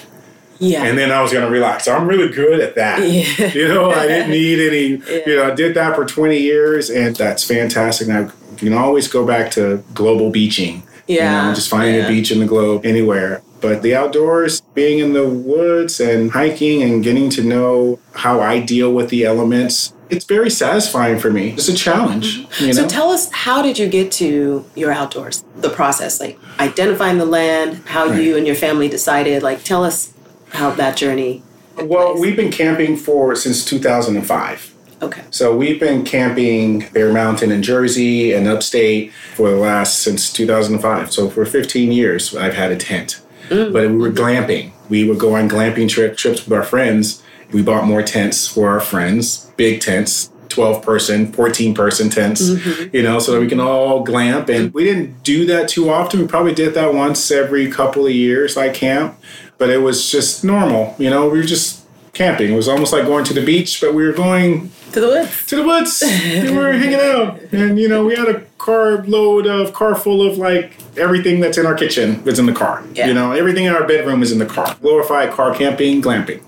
Yeah. 0.59 0.83
And 0.83 0.97
then 0.97 1.11
I 1.11 1.21
was 1.21 1.31
going 1.31 1.45
to 1.45 1.51
relax. 1.51 1.85
So 1.85 1.95
I'm 1.95 2.07
really 2.07 2.33
good 2.33 2.59
at 2.59 2.75
that. 2.75 2.99
Yeah. 3.01 3.53
You 3.53 3.67
know, 3.67 3.91
I 3.91 4.07
didn't 4.07 4.31
need 4.31 4.59
any, 4.59 4.87
yeah. 5.09 5.21
you 5.25 5.35
know, 5.37 5.51
I 5.51 5.55
did 5.55 5.73
that 5.75 5.95
for 5.95 6.05
20 6.05 6.37
years 6.37 6.89
and 6.89 7.15
that's 7.15 7.43
fantastic. 7.43 8.07
Now 8.07 8.31
you 8.51 8.57
can 8.57 8.73
always 8.73 9.07
go 9.07 9.25
back 9.25 9.51
to 9.51 9.83
global 9.93 10.31
beaching. 10.31 10.83
Yeah. 11.07 11.43
You 11.43 11.47
know, 11.49 11.55
just 11.55 11.69
finding 11.69 11.95
Yeah. 11.95 12.05
a 12.05 12.07
beach 12.07 12.31
in 12.31 12.39
the 12.39 12.45
globe 12.45 12.85
anywhere. 12.85 13.41
But 13.61 13.81
the 13.81 13.95
outdoors, 13.95 14.61
being 14.73 14.99
in 14.99 15.13
the 15.13 15.27
woods 15.27 15.99
and 15.99 16.31
hiking 16.31 16.81
and 16.81 17.03
getting 17.03 17.29
to 17.31 17.43
know 17.43 17.99
how 18.13 18.39
I 18.39 18.59
deal 18.59 18.93
with 18.93 19.09
the 19.09 19.25
elements, 19.25 19.93
it's 20.09 20.25
very 20.25 20.49
satisfying 20.49 21.19
for 21.19 21.29
me. 21.31 21.51
It's 21.51 21.67
a 21.69 21.73
challenge. 21.73 22.37
You 22.37 22.41
know? 22.43 22.47
Mm-hmm. 22.49 22.71
So 22.73 22.87
tell 22.87 23.09
us, 23.09 23.31
how 23.31 23.61
did 23.61 23.77
you 23.77 23.87
get 23.87 24.11
to 24.13 24.65
your 24.75 24.91
outdoors? 24.91 25.43
The 25.57 25.69
process, 25.69 26.19
like 26.19 26.39
identifying 26.59 27.17
the 27.17 27.25
land, 27.25 27.83
how 27.85 28.07
Right. 28.09 28.21
you 28.23 28.37
and 28.37 28.45
your 28.47 28.55
family 28.55 28.87
decided. 28.87 29.43
Like, 29.43 29.63
tell 29.63 29.83
us 29.83 30.13
how 30.49 30.71
that 30.71 30.97
journey. 30.97 31.43
well, 31.77 32.11
place. 32.11 32.21
we've 32.21 32.35
been 32.35 32.51
camping 32.51 32.97
for 32.97 33.35
since 33.35 33.63
2005. 33.65 34.73
okay. 35.01 35.21
So 35.31 35.55
we've 35.55 35.79
been 35.79 36.03
camping 36.03 36.87
Bear 36.91 37.13
Mountain 37.13 37.51
in 37.51 37.61
Jersey 37.63 38.33
and 38.33 38.47
upstate 38.47 39.13
for 39.35 39.49
the 39.51 39.55
last 39.57 39.99
since 39.99 40.33
2005. 40.33 41.11
So 41.13 41.29
for 41.29 41.45
15 41.45 41.91
years, 41.91 42.35
I've 42.35 42.55
had 42.55 42.71
a 42.71 42.75
tent. 42.77 43.21
But 43.49 43.73
we 43.73 43.97
were 43.97 44.11
glamping. 44.11 44.71
We 44.89 45.07
would 45.07 45.17
go 45.19 45.35
on 45.35 45.49
glamping 45.49 45.89
trip, 45.89 46.17
trips 46.17 46.43
with 46.45 46.53
our 46.53 46.63
friends. 46.63 47.23
We 47.51 47.61
bought 47.61 47.85
more 47.85 48.03
tents 48.03 48.47
for 48.47 48.69
our 48.69 48.79
friends, 48.79 49.51
big 49.57 49.81
tents, 49.81 50.31
12 50.49 50.83
person, 50.83 51.31
14 51.31 51.73
person 51.73 52.09
tents, 52.09 52.41
mm-hmm. 52.49 52.95
you 52.95 53.03
know, 53.03 53.19
so 53.19 53.31
that 53.33 53.39
we 53.39 53.47
can 53.47 53.59
all 53.59 54.03
glamp. 54.03 54.49
And 54.49 54.73
we 54.73 54.83
didn't 54.83 55.23
do 55.23 55.45
that 55.47 55.69
too 55.69 55.89
often. 55.89 56.19
We 56.19 56.27
probably 56.27 56.53
did 56.53 56.73
that 56.73 56.93
once 56.93 57.31
every 57.31 57.71
couple 57.71 58.05
of 58.05 58.11
years, 58.11 58.57
like 58.57 58.73
camp. 58.73 59.19
But 59.57 59.69
it 59.69 59.79
was 59.79 60.09
just 60.09 60.43
normal, 60.43 60.95
you 60.97 61.09
know, 61.09 61.29
we 61.29 61.37
were 61.37 61.43
just 61.43 61.85
camping. 62.13 62.51
It 62.51 62.55
was 62.55 62.67
almost 62.67 62.93
like 62.93 63.05
going 63.05 63.25
to 63.25 63.33
the 63.33 63.45
beach, 63.45 63.81
but 63.81 63.93
we 63.93 64.05
were 64.05 64.13
going 64.13 64.71
To 64.91 64.99
the 64.99 65.07
woods. 65.07 65.45
to 65.47 65.55
the 65.55 65.63
woods. 65.63 66.01
we 66.03 66.51
were 66.51 66.73
hanging 66.73 66.99
out, 66.99 67.39
and 67.51 67.79
you 67.79 67.87
know, 67.87 68.05
we 68.05 68.15
had 68.15 68.27
a 68.27 68.41
car 68.57 69.03
load 69.03 69.47
of 69.47 69.73
car 69.73 69.95
full 69.95 70.25
of 70.25 70.37
like 70.37 70.77
everything 70.97 71.39
that's 71.39 71.57
in 71.57 71.65
our 71.65 71.75
kitchen 71.75 72.23
was 72.23 72.39
in 72.39 72.45
the 72.45 72.53
car. 72.53 72.83
Yeah. 72.93 73.07
You 73.07 73.13
know, 73.13 73.31
everything 73.31 73.65
in 73.65 73.73
our 73.73 73.85
bedroom 73.87 74.21
is 74.21 74.31
in 74.31 74.39
the 74.39 74.45
car. 74.45 74.75
Glorified 74.81 75.31
car 75.31 75.53
camping, 75.55 76.01
glamping. 76.01 76.41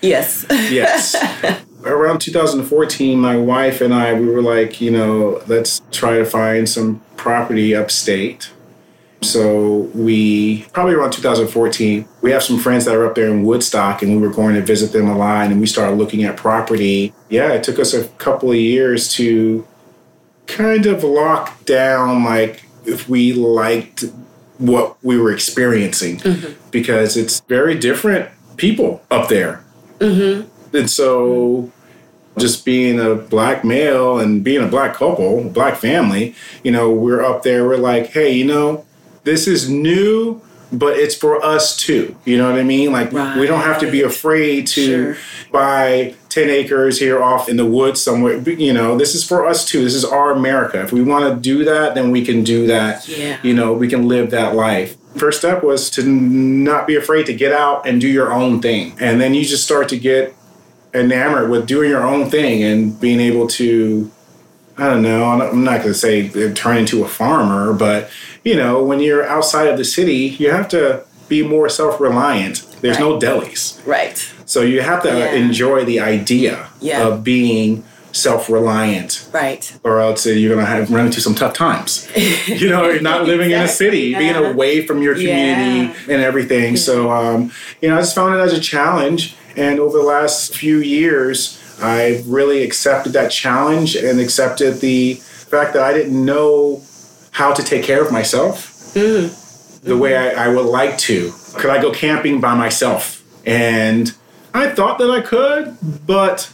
Yes. 0.00 0.46
Yes. 0.50 1.16
Around 1.84 2.20
2014, 2.20 3.18
my 3.18 3.36
wife 3.36 3.80
and 3.80 3.94
I, 3.94 4.12
we 4.12 4.26
were 4.26 4.42
like, 4.42 4.80
you 4.80 4.90
know, 4.90 5.42
let's 5.46 5.80
try 5.92 6.18
to 6.18 6.24
find 6.24 6.68
some 6.68 7.00
property 7.16 7.74
upstate. 7.74 8.50
So 9.22 9.90
we 9.94 10.64
probably 10.72 10.94
around 10.94 11.12
2014, 11.12 12.06
we 12.22 12.30
have 12.30 12.42
some 12.42 12.58
friends 12.58 12.84
that 12.84 12.94
are 12.94 13.06
up 13.06 13.14
there 13.14 13.28
in 13.28 13.42
Woodstock, 13.42 14.02
and 14.02 14.12
we 14.12 14.18
were 14.18 14.32
going 14.32 14.54
to 14.54 14.62
visit 14.62 14.92
them 14.92 15.08
a 15.08 15.16
lot, 15.16 15.50
and 15.50 15.60
we 15.60 15.66
started 15.66 15.96
looking 15.96 16.24
at 16.24 16.36
property. 16.36 17.12
Yeah, 17.28 17.52
it 17.52 17.64
took 17.64 17.78
us 17.78 17.94
a 17.94 18.06
couple 18.08 18.50
of 18.50 18.56
years 18.56 19.12
to 19.14 19.66
kind 20.46 20.86
of 20.86 21.02
lock 21.02 21.64
down, 21.64 22.24
like 22.24 22.64
if 22.84 23.08
we 23.08 23.32
liked 23.32 24.04
what 24.58 25.02
we 25.02 25.18
were 25.18 25.32
experiencing, 25.32 26.18
mm-hmm. 26.18 26.52
because 26.70 27.16
it's 27.16 27.40
very 27.40 27.76
different 27.76 28.30
people 28.56 29.02
up 29.10 29.28
there. 29.28 29.64
Mm-hmm. 29.98 30.76
And 30.76 30.90
so 30.90 31.72
just 32.38 32.64
being 32.64 33.00
a 33.00 33.14
black 33.14 33.64
male 33.64 34.18
and 34.18 34.44
being 34.44 34.62
a 34.62 34.68
black 34.68 34.94
couple, 34.94 35.48
black 35.50 35.76
family, 35.76 36.34
you 36.62 36.70
know, 36.70 36.90
we're 36.90 37.24
up 37.24 37.42
there, 37.42 37.66
we're 37.66 37.76
like, 37.76 38.10
hey, 38.10 38.32
you 38.32 38.44
know, 38.44 38.84
this 39.24 39.46
is 39.46 39.68
new, 39.68 40.40
but 40.72 40.96
it's 40.98 41.14
for 41.14 41.44
us 41.44 41.76
too. 41.76 42.16
You 42.24 42.36
know 42.38 42.50
what 42.50 42.58
I 42.58 42.62
mean? 42.62 42.92
Like, 42.92 43.12
we 43.12 43.46
don't 43.46 43.62
have 43.62 43.80
to 43.80 43.90
be 43.90 44.02
afraid 44.02 44.66
to 44.68 45.14
Sure. 45.14 45.16
buy 45.50 46.14
10 46.28 46.50
acres 46.50 46.98
here 46.98 47.22
off 47.22 47.48
in 47.48 47.56
the 47.56 47.64
woods 47.64 48.02
somewhere. 48.02 48.36
You 48.38 48.72
know, 48.72 48.96
this 48.96 49.14
is 49.14 49.24
for 49.24 49.46
us 49.46 49.64
too. 49.64 49.82
This 49.84 49.94
is 49.94 50.04
our 50.04 50.30
America. 50.32 50.80
If 50.82 50.92
we 50.92 51.02
want 51.02 51.32
to 51.32 51.40
do 51.40 51.64
that, 51.64 51.94
then 51.94 52.10
we 52.10 52.24
can 52.24 52.42
do 52.44 52.66
that. 52.66 53.08
Yeah. 53.08 53.38
You 53.42 53.54
know, 53.54 53.72
we 53.72 53.88
can 53.88 54.08
live 54.08 54.30
that 54.30 54.54
life. 54.54 54.96
First 55.16 55.38
step 55.38 55.62
was 55.64 55.90
to 55.90 56.02
not 56.04 56.86
be 56.86 56.94
afraid 56.94 57.26
to 57.26 57.34
get 57.34 57.52
out 57.52 57.86
and 57.88 58.00
do 58.00 58.06
your 58.08 58.32
own 58.32 58.60
thing. 58.60 58.94
And 59.00 59.20
then 59.20 59.34
you 59.34 59.44
just 59.44 59.64
start 59.64 59.88
to 59.88 59.98
get 59.98 60.34
enamored 60.94 61.50
with 61.50 61.66
doing 61.66 61.90
your 61.90 62.06
own 62.06 62.30
thing 62.30 62.62
and 62.62 62.98
being 63.00 63.20
able 63.20 63.46
to 63.48 64.10
I 64.80 64.86
don't 64.88 65.02
know, 65.02 65.24
I'm 65.24 65.64
not 65.64 65.78
going 65.78 65.92
to 65.92 65.94
say 65.94 66.52
turn 66.52 66.76
into 66.76 67.02
a 67.02 67.08
farmer, 67.08 67.72
but 67.72 68.10
you 68.48 68.56
know, 68.56 68.74
when 68.88 68.98
you're 69.06 69.24
outside 69.36 69.68
of 69.72 69.76
the 69.76 69.84
city, 69.84 70.20
you 70.40 70.50
have 70.58 70.68
to 70.76 71.02
be 71.28 71.40
more 71.54 71.68
self-reliant. 71.68 72.56
There's 72.82 72.98
no 72.98 73.18
delis. 73.24 73.60
right. 73.86 74.16
So 74.46 74.58
you 74.62 74.80
have 74.90 75.02
to 75.02 75.08
Yeah. 75.10 75.32
enjoy 75.44 75.78
the 75.84 75.98
idea 76.16 76.54
Yeah. 76.80 77.06
of 77.06 77.22
being 77.22 77.70
self-reliant 78.12 79.12
Right. 79.32 79.64
or 79.84 80.00
else 80.00 80.24
you're 80.26 80.54
going 80.54 80.64
to 80.64 80.72
have 80.76 80.90
run 80.90 81.06
into 81.06 81.20
some 81.20 81.34
tough 81.34 81.52
times. 81.52 81.90
you 82.62 82.68
know, 82.72 82.82
you're 82.88 83.02
not 83.12 83.26
living 83.26 83.50
in 83.50 83.60
a 83.60 83.68
city, 83.68 84.04
Exactly, 84.14 84.24
being 84.24 84.52
away 84.54 84.74
from 84.86 85.02
your 85.02 85.14
community 85.14 85.80
Yeah. 85.80 86.12
and 86.14 86.22
everything. 86.22 86.76
So, 86.76 87.10
um, 87.18 87.50
you 87.82 87.88
know, 87.88 87.96
I 87.98 88.00
just 88.00 88.14
found 88.14 88.34
it 88.34 88.38
as 88.48 88.52
a 88.54 88.60
challenge. 88.60 89.20
And 89.56 89.78
over 89.80 89.98
the 89.98 90.04
last 90.16 90.54
few 90.54 90.78
years, 90.78 91.58
I've 91.82 92.26
really 92.26 92.62
accepted 92.62 93.12
that 93.12 93.30
challenge 93.30 93.96
and 93.96 94.18
accepted 94.20 94.80
the 94.80 95.14
fact 95.50 95.74
that 95.74 95.82
I 95.82 95.92
didn't 95.92 96.24
know 96.24 96.82
how 97.32 97.52
to 97.52 97.62
take 97.62 97.84
care 97.84 98.04
of 98.04 98.12
myself 98.12 98.92
the 99.82 99.96
way 99.96 100.16
I, 100.16 100.46
I 100.46 100.48
would 100.48 100.66
like 100.66 100.98
to. 100.98 101.32
Could 101.54 101.70
I 101.70 101.80
go 101.80 101.92
camping 101.92 102.40
by 102.40 102.54
myself? 102.54 103.24
And 103.46 104.12
I 104.54 104.70
thought 104.70 104.98
that 104.98 105.10
I 105.10 105.20
could, 105.20 105.76
but 106.06 106.52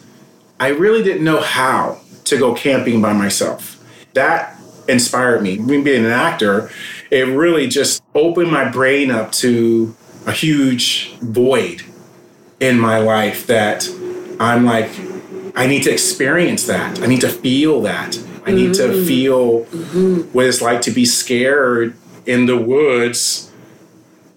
I 0.61 0.69
really 0.69 1.02
didn't 1.02 1.25
know 1.25 1.40
how 1.40 2.00
to 2.25 2.38
go 2.38 2.54
camping 2.54 3.00
by 3.02 3.12
myself. 3.12 3.83
That 4.14 4.59
inspired 4.88 5.43
me. 5.43 5.59
Me 5.59 5.81
being 5.83 6.04
an 6.04 6.11
actor, 6.11 6.71
it 7.11 7.26
really 7.26 7.66
just 7.66 8.02
opened 8.14 8.50
my 8.50 8.69
brain 8.69 9.11
up 9.11 9.33
to 9.33 9.95
a 10.26 10.33
huge 10.33 11.16
void 11.16 11.83
in 12.61 12.78
my 12.78 12.99
life 12.99 13.47
that 13.47 13.88
I'm 14.40 14.64
like, 14.64 14.90
I 15.57 15.66
need 15.66 15.83
to 15.85 15.93
experience 15.93 16.66
that. 16.66 17.00
I 17.00 17.07
need 17.07 17.21
to 17.21 17.28
feel 17.28 17.83
that. 17.83 18.19
I 18.47 18.53
need 18.53 18.75
to 18.75 18.89
mm-hmm. 18.89 19.07
feel 19.07 19.65
mm-hmm. 19.65 20.21
what 20.33 20.47
it's 20.47 20.61
like 20.61 20.83
to 20.83 20.91
be 20.91 21.05
scared 21.05 21.97
in 22.27 22.47
the 22.47 22.57
woods. 22.57 23.51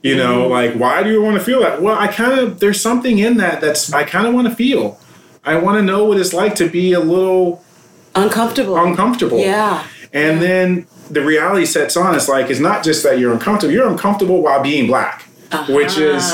You 0.04 0.16
know, 0.16 0.44
mm-hmm. 0.44 0.52
like, 0.52 0.74
why 0.76 1.04
do 1.04 1.12
you 1.12 1.22
want 1.22 1.38
to 1.38 1.44
feel 1.44 1.62
that? 1.62 1.82
Well, 1.82 1.98
I 1.98 2.08
kind 2.08 2.40
of, 2.40 2.60
there's 2.60 2.80
something 2.80 3.18
in 3.18 3.38
that 3.38 3.60
that's, 3.60 3.92
I 3.92 4.04
kind 4.04 4.28
of 4.28 4.34
want 4.34 4.48
to 4.48 4.56
feel. 4.56 5.00
I 5.44 5.58
want 5.58 5.78
to 5.78 5.82
know 5.82 6.06
what 6.06 6.20
it's 6.20 6.34
like 6.34 6.56
to 6.56 6.70
be 6.70 6.94
a 6.94 7.00
little 7.00 7.64
Uncomfortable. 8.16 8.78
uncomfortable. 8.78 9.40
Yeah. 9.40 9.86
And 10.14 10.42
then 10.42 10.88
the 11.10 11.22
reality 11.22 11.66
sets 11.66 11.98
on. 11.98 12.16
It's 12.16 12.30
like, 12.30 12.50
it's 12.50 12.60
not 12.60 12.84
just 12.84 13.04
that 13.04 13.20
you're 13.20 13.34
uncomfortable, 13.34 13.74
you're 13.74 13.90
uncomfortable 13.90 14.42
while 14.42 14.62
being 14.62 14.88
black, 14.88 15.28
uh-huh. 15.52 15.74
which 15.74 15.98
is 15.98 16.34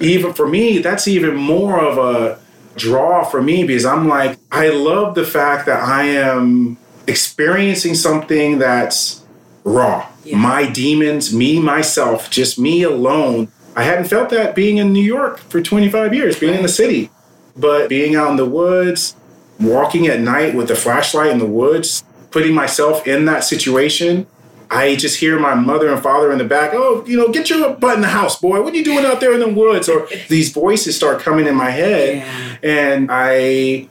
even 0.00 0.32
for 0.32 0.46
me, 0.46 0.78
that's 0.78 1.06
even 1.06 1.34
more 1.34 1.80
of 1.80 1.98
a 1.98 2.38
draw 2.76 3.24
for 3.24 3.42
me 3.42 3.64
because 3.64 3.84
I'm 3.84 4.08
like, 4.08 4.38
I 4.50 4.70
love 4.70 5.14
the 5.14 5.24
fact 5.24 5.66
that 5.66 5.82
I 5.82 6.04
am 6.04 6.76
experiencing 7.06 7.94
something 7.94 8.58
that's 8.58 9.22
raw. 9.64 10.08
Yeah. 10.24 10.36
My 10.36 10.70
demons, 10.70 11.34
me, 11.34 11.60
myself, 11.60 12.30
just 12.30 12.58
me 12.58 12.82
alone. 12.82 13.50
I 13.74 13.84
hadn't 13.84 14.04
felt 14.04 14.30
that 14.30 14.54
being 14.54 14.76
in 14.76 14.92
New 14.92 15.02
York 15.02 15.38
for 15.38 15.60
25 15.60 16.14
years, 16.14 16.38
being 16.38 16.54
in 16.54 16.62
the 16.62 16.68
city. 16.68 17.10
But 17.56 17.88
being 17.88 18.14
out 18.14 18.30
in 18.30 18.36
the 18.36 18.46
woods, 18.46 19.16
walking 19.60 20.06
at 20.06 20.20
night 20.20 20.54
with 20.54 20.70
a 20.70 20.76
flashlight 20.76 21.30
in 21.30 21.38
the 21.38 21.46
woods, 21.46 22.04
putting 22.30 22.54
myself 22.54 23.06
in 23.06 23.24
that 23.26 23.44
situation, 23.44 24.26
I 24.70 24.96
just 24.96 25.20
hear 25.20 25.38
my 25.38 25.54
mother 25.54 25.92
and 25.92 26.02
father 26.02 26.32
in 26.32 26.38
the 26.38 26.44
back, 26.44 26.70
oh, 26.72 27.04
you 27.06 27.18
know, 27.18 27.28
get 27.28 27.50
your 27.50 27.74
butt 27.74 27.96
in 27.96 28.00
the 28.00 28.08
house, 28.08 28.40
boy. 28.40 28.62
What 28.62 28.72
are 28.72 28.76
you 28.76 28.84
doing 28.84 29.04
out 29.04 29.20
there 29.20 29.34
in 29.34 29.40
the 29.40 29.48
woods? 29.48 29.86
Or 29.88 30.08
these 30.28 30.50
voices 30.50 30.96
start 30.96 31.20
coming 31.20 31.46
in 31.46 31.54
my 31.54 31.70
head. 31.70 32.16
Yeah. 32.16 32.56
And 32.62 33.08
I 33.10 33.88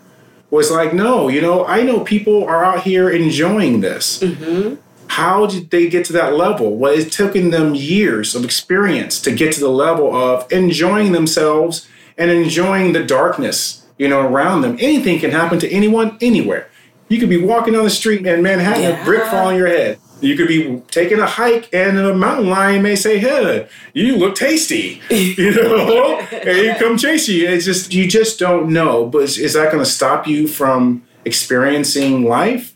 was 0.52 0.70
like, 0.70 0.94
no, 0.94 1.30
you 1.30 1.42
know, 1.42 1.66
I 1.66 1.82
know 1.82 2.02
people 2.02 2.44
are 2.44 2.64
out 2.64 2.84
here 2.84 3.10
enjoying 3.10 3.80
this. 3.80 4.20
Mm-hmm. 4.20 4.76
How 5.08 5.46
did 5.46 5.72
they 5.72 5.90
get 5.90 6.06
to 6.06 6.14
that 6.14 6.34
level? 6.36 6.76
Well, 6.78 6.94
it 6.94 7.12
took 7.12 7.34
them 7.34 7.74
years 7.74 8.36
of 8.36 8.46
experience 8.46 9.20
to 9.22 9.32
get 9.34 9.54
to 9.54 9.60
the 9.60 9.70
level 9.70 10.14
of 10.16 10.50
enjoying 10.52 11.12
themselves 11.14 11.88
and 12.18 12.30
enjoying 12.30 12.94
the 12.94 13.04
darkness, 13.04 13.86
you 13.98 14.08
know, 14.08 14.22
around 14.22 14.62
them. 14.62 14.78
Anything 14.80 15.20
can 15.20 15.32
happen 15.32 15.60
to 15.60 15.70
anyone, 15.70 16.18
anywhere. 16.22 16.70
You 17.10 17.20
could 17.20 17.30
be 17.30 17.42
walking 17.42 17.74
down 17.74 17.84
the 17.84 17.90
street 17.90 18.26
in 18.26 18.42
Manhattan, 18.42 19.02
a 19.02 19.04
brick 19.04 19.20
Yeah. 19.24 19.32
fall 19.32 19.48
on 19.48 19.56
your 19.58 19.68
head. 19.68 20.00
You 20.22 20.38
could 20.38 20.48
be 20.48 20.82
taking 20.92 21.20
a 21.20 21.26
hike 21.26 21.68
and 21.74 21.98
a 21.98 22.14
mountain 22.14 22.50
lion 22.50 22.84
may 22.84 22.96
say, 22.96 23.18
Hey, 23.18 23.68
you 23.94 24.18
look 24.18 24.36
tasty. 24.36 25.02
You 25.10 25.52
know? 25.52 26.20
and 26.20 26.58
you 26.58 26.76
come 26.76 26.98
chase 26.98 27.28
you. 27.28 27.48
It's 27.48 27.66
just 27.66 27.94
you 27.94 28.08
just 28.08 28.40
don't 28.40 28.72
know. 28.72 29.06
But 29.06 29.24
is, 29.24 29.38
is 29.38 29.54
that 29.54 29.72
gonna 29.72 29.86
stop 29.86 30.28
you 30.28 30.48
from 30.48 31.04
experiencing 31.26 32.26
life? 32.26 32.76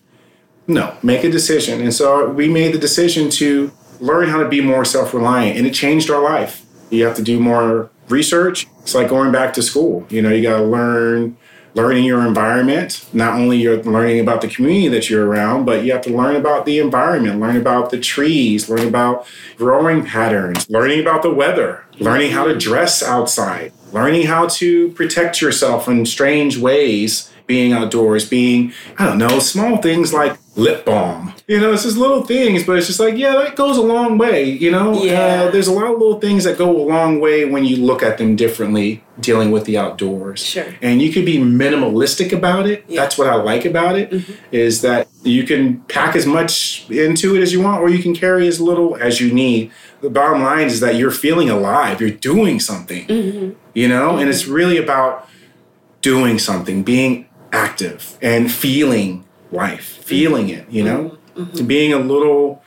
No. 0.68 0.98
Make 1.04 1.24
a 1.24 1.30
decision. 1.30 1.82
And 1.82 1.94
so 1.94 2.30
we 2.30 2.48
made 2.48 2.74
the 2.74 2.80
decision 2.80 3.30
to 3.32 3.72
learn 4.00 4.30
how 4.30 4.42
to 4.42 4.50
be 4.50 4.62
more 4.62 4.84
self-reliant 4.84 5.58
and 5.58 5.68
it 5.68 5.74
changed 5.74 6.10
our 6.10 6.22
life. 6.22 6.66
You 6.90 7.06
have 7.06 7.16
to 7.18 7.24
do 7.24 7.40
more 7.40 7.90
research. 8.10 8.68
It's 8.82 8.96
like 8.96 9.10
going 9.10 9.32
back 9.32 9.54
to 9.54 9.62
school. 9.62 10.06
You 10.10 10.22
know, 10.22 10.30
you 10.30 10.42
gotta 10.42 10.64
learn 10.64 11.38
learning 11.76 12.06
your 12.06 12.26
environment. 12.26 13.06
Not 13.14 13.34
only 13.34 13.58
you're 13.58 13.84
learning 13.84 14.22
about 14.22 14.42
the 14.42 14.48
community 14.48 14.88
that 14.88 15.10
you're 15.10 15.28
around, 15.28 15.66
but 15.66 15.84
you 15.84 15.92
have 15.92 16.02
to 16.04 16.16
learn 16.16 16.36
about 16.36 16.66
the 16.66 16.80
environment, 16.80 17.40
learn 17.40 17.58
about 17.58 17.92
the 17.92 18.00
trees, 18.00 18.70
learn 18.70 18.88
about 18.88 19.28
growing 19.58 20.04
patterns, 20.04 20.68
learning 20.70 21.02
about 21.02 21.22
the 21.22 21.34
weather, 21.34 21.86
learning 22.00 22.32
how 22.32 22.46
to 22.46 22.58
dress 22.58 23.04
outside, 23.04 23.74
learning 23.92 24.26
how 24.26 24.48
to 24.48 24.90
protect 24.94 25.42
yourself 25.42 25.88
in 25.88 26.06
strange 26.06 26.58
ways 26.58 27.30
being 27.48 27.74
outdoors, 27.74 28.28
being, 28.28 28.74
I 28.98 29.06
don't 29.06 29.18
know, 29.18 29.40
small 29.40 29.78
things 29.78 30.14
like 30.14 30.38
lip 30.56 30.86
balm. 30.86 31.34
You 31.48 31.60
know, 31.60 31.74
it's 31.74 31.84
just 31.84 31.98
little 31.98 32.24
things, 32.24 32.64
but 32.64 32.78
it's 32.78 32.88
just 32.88 33.00
like, 33.00 33.18
yeah, 33.18 33.34
that 33.34 33.56
goes 33.56 33.78
a 33.78 33.82
long 33.82 34.18
way, 34.18 34.46
you 34.46 34.72
know? 34.72 35.04
Yeah. 35.04 35.20
Uh, 35.20 35.52
there's 35.52 35.68
a 35.68 35.72
lot 35.72 35.86
of 35.86 36.00
little 36.00 36.20
things 36.20 36.44
that 36.46 36.58
go 36.58 36.76
a 36.76 36.86
long 36.88 37.20
way 37.20 37.46
when 37.46 37.66
you 37.66 37.78
look 37.78 38.02
at 38.02 38.18
them 38.18 38.36
differently 38.36 39.04
dealing 39.20 39.52
with 39.52 39.66
the 39.66 39.78
outdoors. 39.78 40.44
Sure. 40.44 40.66
And 40.82 41.02
you 41.02 41.12
could 41.12 41.26
be 41.26 41.38
minimalistic 41.38 42.32
about 42.32 42.66
it. 42.66 42.80
Yeah. 42.80 42.84
Mm-hmm. 42.84 42.96
That's 42.96 43.18
what 43.18 43.28
I 43.28 43.36
like 43.36 43.66
about 43.66 43.96
it. 43.98 44.26
Is 44.52 44.82
that 44.82 45.08
you 45.24 45.44
can 45.44 45.82
pack 45.82 46.16
as 46.16 46.26
much 46.26 46.90
into 46.90 47.36
it 47.36 47.42
as 47.42 47.54
you 47.54 47.62
want, 47.62 47.82
or 47.82 47.90
you 47.90 48.02
can 48.02 48.16
carry 48.16 48.48
as 48.48 48.60
little 48.60 48.96
as 48.96 49.22
you 49.22 49.32
need. 49.32 49.72
The 50.02 50.10
bottom 50.10 50.42
line 50.42 50.68
is 50.68 50.80
that 50.80 50.96
you're 50.96 51.12
feeling 51.12 51.50
alive. 51.50 52.02
You're 52.02 52.10
doing 52.10 52.60
something. 52.60 53.06
Mm-hmm. 53.08 53.52
You 53.74 53.88
know, 53.88 54.18
and 54.18 54.30
it's 54.30 54.48
really 54.48 54.78
about 54.78 55.30
doing 56.02 56.38
something, 56.38 56.84
being 56.84 57.25
active, 57.56 58.18
and 58.22 58.52
feeling 58.52 59.24
life, 59.52 59.86
feeling 60.04 60.50
it. 60.50 60.66
You 60.70 60.84
know, 60.84 61.02
mm-hmm. 61.36 61.42
Mm-hmm. 61.44 61.66
being 61.68 61.94
a 61.94 62.00
little. 62.00 62.62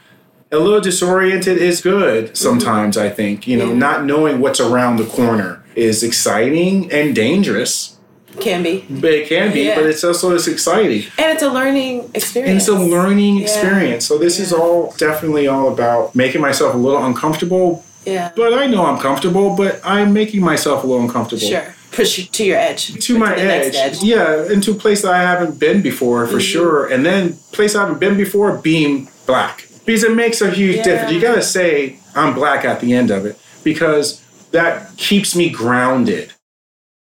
A 0.50 0.56
little 0.56 0.80
disoriented 0.80 1.58
is 1.58 1.82
good 1.82 2.34
sometimes, 2.34 2.96
I 2.96 3.10
think. 3.10 3.46
You 3.46 3.58
know, 3.58 3.68
Yeah. 3.68 3.74
not 3.86 4.06
knowing 4.06 4.40
what's 4.40 4.60
around 4.60 4.96
the 4.96 5.04
corner 5.04 5.62
is 5.74 6.02
exciting 6.02 6.90
and 6.90 7.14
dangerous. 7.14 7.98
Can 8.40 8.62
be. 8.62 8.82
But 8.88 9.12
it 9.12 9.28
can 9.28 9.52
be, 9.52 9.64
Yeah. 9.64 9.74
but 9.76 9.84
it's 9.84 10.02
also 10.02 10.34
it's 10.34 10.48
exciting. 10.48 11.02
And 11.18 11.32
it's 11.34 11.42
a 11.42 11.50
learning 11.50 12.08
experience. 12.14 12.48
And 12.50 12.58
it's 12.60 12.68
a 12.68 12.92
learning 12.96 13.36
Yeah. 13.36 13.42
experience. 13.42 14.06
So 14.06 14.16
this 14.16 14.40
is 14.40 14.50
all 14.50 14.94
definitely 14.96 15.46
all 15.48 15.68
about 15.70 16.14
making 16.14 16.40
myself 16.40 16.72
a 16.74 16.78
little 16.78 17.04
uncomfortable. 17.04 17.84
Yeah. 18.06 18.30
But 18.34 18.54
I 18.54 18.66
know 18.68 18.86
I'm 18.86 18.98
comfortable, 18.98 19.50
but 19.54 19.80
I'm 19.84 20.14
making 20.14 20.42
myself 20.42 20.82
a 20.82 20.86
little 20.86 21.02
uncomfortable. 21.02 21.46
Sure. 21.46 21.74
Push 21.92 22.18
you 22.18 22.24
to 22.26 22.44
your 22.44 22.58
edge. 22.58 22.94
To 23.06 23.18
my 23.18 23.34
the 23.34 23.40
edge. 23.42 23.74
edge. 23.74 24.02
Yeah, 24.02 24.44
into 24.50 24.72
a 24.72 24.74
place 24.74 25.02
that 25.02 25.12
I 25.12 25.18
haven't 25.22 25.58
been 25.58 25.82
before 25.82 26.26
for 26.26 26.32
Mm-hmm. 26.34 26.40
sure. 26.40 26.86
And 26.86 27.04
then 27.04 27.34
place 27.52 27.74
I 27.74 27.80
haven't 27.80 27.98
been 27.98 28.16
before 28.16 28.56
being 28.58 29.08
black. 29.26 29.66
Because 29.86 30.04
it 30.04 30.14
makes 30.14 30.40
a 30.40 30.50
huge 30.50 30.76
Yeah. 30.76 30.82
difference. 30.82 31.12
You 31.12 31.20
gotta 31.20 31.42
say 31.42 31.98
I'm 32.14 32.34
black 32.34 32.64
at 32.64 32.80
the 32.80 32.92
end 32.94 33.10
of 33.10 33.24
it. 33.26 33.38
Because 33.64 34.20
that 34.52 34.96
keeps 34.96 35.34
me 35.34 35.48
grounded. 35.50 36.32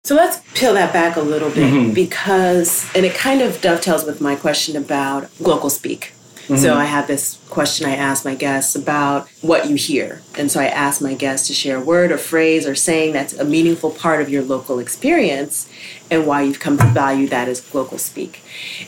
So 0.04 0.14
let's 0.14 0.40
peel 0.54 0.72
that 0.74 0.92
back 0.92 1.16
a 1.16 1.20
little 1.20 1.50
bit 1.50 1.70
Mm-hmm. 1.72 1.92
because, 1.92 2.86
and 2.94 3.04
it 3.04 3.14
kind 3.14 3.42
of 3.42 3.60
dovetails 3.60 4.04
with 4.04 4.20
my 4.20 4.36
question 4.36 4.74
about 4.76 5.28
local 5.38 5.68
speak. 5.70 6.12
Mm-hmm. 6.48 6.56
So 6.56 6.74
I 6.74 6.84
have 6.84 7.06
this 7.06 7.38
question 7.50 7.86
I 7.86 7.94
ask 7.94 8.24
my 8.24 8.34
guests 8.34 8.74
about 8.74 9.28
what 9.42 9.68
you 9.68 9.76
hear. 9.76 10.22
And 10.38 10.50
so 10.50 10.60
I 10.60 10.66
ask 10.66 11.02
my 11.02 11.12
guests 11.12 11.46
to 11.48 11.52
share 11.52 11.76
a 11.76 11.80
word 11.80 12.10
or 12.10 12.16
phrase 12.16 12.66
or 12.66 12.74
saying 12.74 13.12
that's 13.12 13.34
a 13.34 13.44
meaningful 13.44 13.90
part 13.90 14.22
of 14.22 14.30
your 14.30 14.42
local 14.42 14.78
experience 14.78 15.70
and 16.10 16.26
why 16.26 16.40
you've 16.40 16.58
come 16.58 16.78
to 16.78 16.86
value 16.86 17.28
that 17.28 17.48
as 17.48 17.74
local 17.74 17.98
speak. 17.98 18.42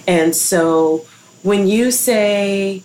And 0.09 0.35
so 0.35 1.05
when 1.43 1.67
you 1.67 1.91
say 1.91 2.83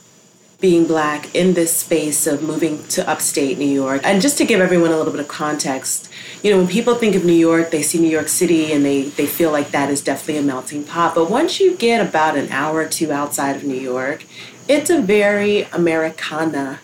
being 0.60 0.88
black 0.88 1.34
in 1.36 1.54
this 1.54 1.76
space 1.76 2.26
of 2.26 2.42
moving 2.42 2.84
to 2.88 3.08
upstate 3.08 3.58
New 3.58 3.68
York. 3.68 4.02
And 4.04 4.22
just 4.22 4.38
to 4.38 4.46
give 4.46 4.60
everyone 4.60 4.92
a 4.92 4.98
little 4.98 5.12
bit 5.12 5.22
of 5.22 5.28
context, 5.28 6.10
you 6.42 6.52
know, 6.52 6.58
when 6.58 6.68
people 6.68 6.96
think 6.96 7.16
of 7.16 7.26
New 7.26 7.34
York, 7.34 7.72
they 7.72 7.82
see 7.82 8.00
New 8.00 8.10
York 8.10 8.30
City 8.30 8.72
and 8.72 8.84
they, 8.84 9.04
they 9.04 9.28
feel 9.28 9.52
like 9.52 9.72
that 9.72 9.90
is 9.90 10.02
definitely 10.02 10.38
a 10.38 10.42
melting 10.42 10.84
pot. 10.84 11.14
But 11.14 11.30
once 11.30 11.60
you 11.60 11.76
get 11.76 12.06
about 12.06 12.38
an 12.38 12.50
hour 12.52 12.80
or 12.80 12.88
two 12.88 13.12
outside 13.12 13.56
of 13.56 13.64
New 13.64 13.80
York, 13.80 14.26
it's 14.67 14.89
a 14.89 15.01
very 15.01 15.63
Americana 15.73 16.80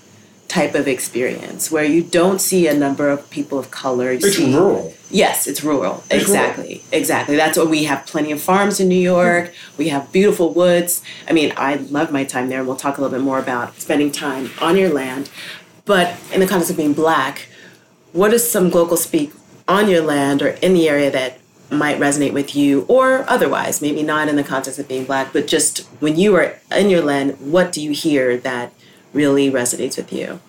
type 0.48 0.76
of 0.76 0.86
experience 0.86 1.72
where 1.72 1.86
you 1.86 2.04
don't 2.04 2.40
see 2.42 2.68
a 2.68 2.74
number 2.74 3.10
of 3.10 3.30
people 3.30 3.58
of 3.58 3.72
color. 3.72 4.12
You 4.12 4.18
It's 4.18 4.36
see, 4.36 4.54
rural. 4.54 4.94
Yes, 5.10 5.48
it's 5.48 5.64
rural. 5.64 6.04
It's 6.10 6.28
rural. 6.28 6.44
exactly. 6.44 6.84
Exactly. 6.92 7.36
That's 7.38 7.58
what 7.58 7.70
we 7.70 7.86
have 7.86 8.06
plenty 8.06 8.34
of 8.34 8.42
farms 8.42 8.80
in 8.82 8.90
New 8.90 9.00
York. 9.00 9.54
We 9.78 9.88
have 9.90 10.12
beautiful 10.12 10.54
woods. 10.54 11.02
I 11.30 11.32
mean, 11.34 11.54
I 11.56 11.76
love 11.76 12.12
my 12.12 12.26
time 12.26 12.50
there, 12.50 12.60
and 12.60 12.68
we'll 12.68 12.76
talk 12.76 12.98
a 12.98 13.02
little 13.02 13.18
bit 13.18 13.24
more 13.24 13.40
about 13.40 13.80
spending 13.80 14.12
time 14.12 14.52
on 14.62 14.76
your 14.78 14.90
land. 14.90 15.30
But 15.86 16.18
in 16.34 16.42
the 16.42 16.48
context 16.48 16.70
of 16.72 16.78
being 16.78 16.94
black, 16.94 17.48
what 18.12 18.34
is 18.34 18.50
some 18.50 18.70
local 18.72 18.98
speak 18.98 19.32
on 19.70 19.90
your 19.90 20.02
land 20.02 20.42
or 20.42 20.50
in 20.50 20.74
the 20.74 20.90
area 20.90 21.10
that 21.12 21.40
might 21.72 22.00
resonate 22.00 22.34
with 22.34 22.56
you 22.56 22.86
or 22.88 23.26
otherwise, 23.30 23.82
maybe 23.82 24.04
not 24.04 24.28
in 24.28 24.36
the 24.36 24.44
context 24.44 24.78
of 24.80 24.88
being 24.88 25.06
black, 25.06 25.32
but 25.34 25.48
just 25.48 25.80
when 26.00 26.18
you 26.18 26.36
are 26.36 26.60
in 26.72 26.90
your 26.90 27.02
land, 27.02 27.38
what 27.40 27.72
do 27.72 27.82
you 27.82 27.92
hear 27.92 28.38
that 28.38 28.74
really 29.14 29.50
resonates 29.50 29.98
with 29.98 30.12
you? 30.12 30.40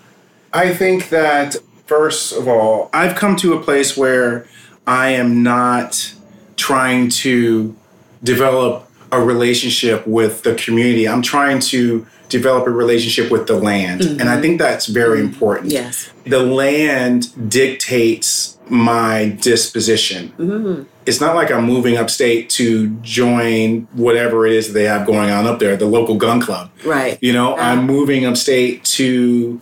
I 0.53 0.75
think 0.75 1.09
that 1.11 1.57
first 1.87 2.33
of 2.33 2.49
all, 2.49 2.91
I've 2.93 3.17
come 3.17 3.37
to 3.37 3.55
a 3.55 3.63
place 3.63 3.97
where 3.97 4.47
I 4.87 5.11
am 5.11 5.43
not 5.43 6.15
trying 6.57 7.09
to 7.09 7.75
develop 8.23 8.89
a 9.11 9.23
relationship 9.23 10.07
with 10.07 10.43
the 10.43 10.55
community. 10.55 11.09
I'm 11.09 11.23
trying 11.23 11.61
to 11.61 12.07
develop 12.29 12.67
a 12.67 12.71
relationship 12.71 13.31
with 13.31 13.47
the 13.47 13.59
land. 13.59 14.01
And 14.03 14.23
I 14.23 14.25
mm-hmm. 14.25 14.43
think 14.43 14.59
that's 14.59 14.87
very 14.87 15.19
mm-hmm. 15.19 15.35
important. 15.35 15.71
Yes. 15.71 16.11
The 16.25 16.41
land 16.41 17.51
dictates 17.51 18.59
my 18.73 19.37
disposition. 19.43 20.33
Mm-hmm. 20.39 20.83
It's 21.05 21.21
not 21.21 21.37
like 21.37 21.51
I'm 21.51 21.65
moving 21.65 21.99
upstate 21.99 22.49
to 22.51 22.89
join 23.03 23.83
whatever 23.93 24.47
it 24.47 24.55
is 24.55 24.69
that 24.69 24.73
they 24.73 24.85
have 24.85 25.07
going 25.07 25.31
on 25.31 25.47
up 25.47 25.59
there, 25.59 25.77
the 25.77 25.85
local 25.85 26.15
gun 26.17 26.41
club. 26.41 26.71
Right. 26.85 27.19
You 27.21 27.35
know, 27.35 27.55
I'm 27.57 27.81
uh-huh. 27.81 27.87
moving 27.87 28.25
upstate 28.25 28.83
to 28.85 29.61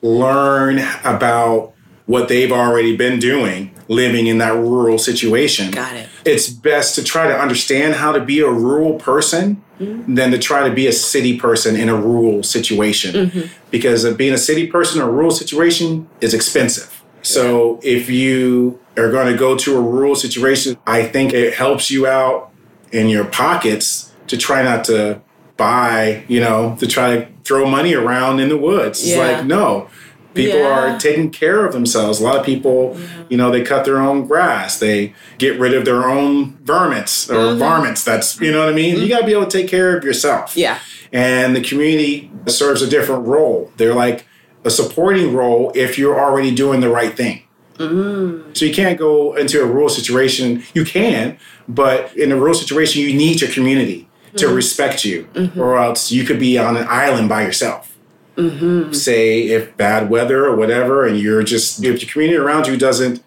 learn 0.00 0.78
about 1.04 1.72
what 2.06 2.28
they've 2.28 2.52
already 2.52 2.96
been 2.96 3.18
doing 3.18 3.74
living 3.88 4.28
in 4.28 4.38
that 4.38 4.54
rural 4.54 4.98
situation. 4.98 5.72
Got 5.72 5.96
it. 5.96 6.08
It's 6.24 6.48
best 6.48 6.94
to 6.96 7.04
try 7.04 7.26
to 7.26 7.36
understand 7.36 7.94
how 7.94 8.12
to 8.12 8.20
be 8.20 8.40
a 8.40 8.50
rural 8.50 8.94
person 8.94 9.62
mm-hmm. 9.80 10.14
than 10.14 10.30
to 10.30 10.38
try 10.38 10.68
to 10.68 10.74
be 10.74 10.86
a 10.86 10.92
city 10.92 11.36
person 11.38 11.74
in 11.74 11.88
a 11.88 11.96
rural 11.96 12.42
situation. 12.44 13.28
Mm-hmm. 13.28 13.52
Because 13.70 14.04
uh, 14.04 14.14
being 14.14 14.34
a 14.34 14.38
city 14.38 14.68
person 14.68 15.00
in 15.00 15.08
a 15.08 15.10
rural 15.10 15.30
situation 15.32 16.08
is 16.20 16.32
expensive. 16.32 16.95
So 17.26 17.80
if 17.82 18.08
you 18.08 18.78
are 18.96 19.10
going 19.10 19.26
to 19.32 19.36
go 19.36 19.56
to 19.56 19.76
a 19.76 19.80
rural 19.80 20.14
situation, 20.14 20.78
I 20.86 21.02
think 21.02 21.32
it 21.32 21.54
helps 21.54 21.90
you 21.90 22.06
out 22.06 22.52
in 22.92 23.08
your 23.08 23.24
pockets 23.24 24.12
to 24.28 24.36
try 24.36 24.62
not 24.62 24.84
to 24.84 25.20
buy, 25.56 26.24
you 26.28 26.38
know, 26.38 26.76
to 26.78 26.86
try 26.86 27.16
to 27.16 27.26
throw 27.42 27.68
money 27.68 27.94
around 27.94 28.38
in 28.38 28.48
the 28.48 28.56
woods. 28.56 29.00
It's 29.00 29.16
Yeah. 29.16 29.38
like, 29.38 29.44
no. 29.44 29.88
People 30.34 30.60
Yeah. 30.60 30.94
are 30.94 31.00
taking 31.00 31.30
care 31.30 31.64
of 31.64 31.72
themselves. 31.72 32.20
A 32.20 32.24
lot 32.24 32.36
of 32.36 32.44
people, 32.44 32.96
you 33.28 33.36
know, 33.36 33.50
they 33.50 33.62
cut 33.62 33.84
their 33.84 33.98
own 33.98 34.26
grass. 34.26 34.78
They 34.78 35.14
get 35.38 35.58
rid 35.58 35.74
of 35.74 35.84
their 35.84 36.08
own 36.08 36.58
vermins 36.64 37.28
or 37.30 37.34
mm-hmm. 37.34 37.58
varmints. 37.58 38.04
That's, 38.04 38.38
you 38.40 38.52
know 38.52 38.60
what 38.60 38.68
I 38.68 38.72
mean? 38.72 38.96
You 38.96 39.00
mm-hmm. 39.00 39.08
got 39.08 39.20
to 39.20 39.26
be 39.26 39.32
able 39.32 39.46
to 39.46 39.58
take 39.58 39.68
care 39.68 39.96
of 39.96 40.04
yourself. 40.04 40.56
Yeah. 40.56 40.78
And 41.12 41.56
the 41.56 41.62
community 41.62 42.30
serves 42.46 42.82
a 42.82 42.86
different 42.86 43.26
role. 43.26 43.72
They're 43.78 43.94
like 43.94 44.26
a 44.66 44.70
supporting 44.70 45.34
role 45.34 45.72
if 45.74 45.96
you're 45.96 46.18
already 46.18 46.54
doing 46.54 46.80
the 46.80 46.90
right 46.90 47.16
thing. 47.16 47.42
Mm. 47.76 48.56
So 48.56 48.64
you 48.64 48.74
can't 48.74 48.98
go 48.98 49.34
into 49.34 49.62
a 49.62 49.66
rural 49.66 49.88
situation. 49.88 50.64
You 50.74 50.84
can, 50.84 51.38
but 51.68 52.14
in 52.16 52.32
a 52.32 52.36
rural 52.36 52.54
situation, 52.54 53.02
you 53.02 53.14
need 53.14 53.40
your 53.40 53.50
community 53.50 54.08
to 54.36 54.46
mm-hmm. 54.46 54.54
respect 54.54 55.04
you, 55.04 55.28
mm-hmm. 55.34 55.60
or 55.60 55.78
else 55.78 56.10
you 56.10 56.24
could 56.24 56.38
be 56.38 56.58
on 56.58 56.76
an 56.76 56.86
island 56.88 57.28
by 57.28 57.42
yourself. 57.42 57.96
Mm-hmm. 58.36 58.92
Say 58.92 59.48
if 59.48 59.76
bad 59.76 60.10
weather 60.10 60.44
or 60.44 60.56
whatever, 60.56 61.06
and 61.06 61.18
you're 61.18 61.42
just 61.42 61.82
if 61.82 62.02
your 62.02 62.10
community 62.10 62.36
around 62.36 62.66
you 62.66 62.76
doesn't, 62.76 63.22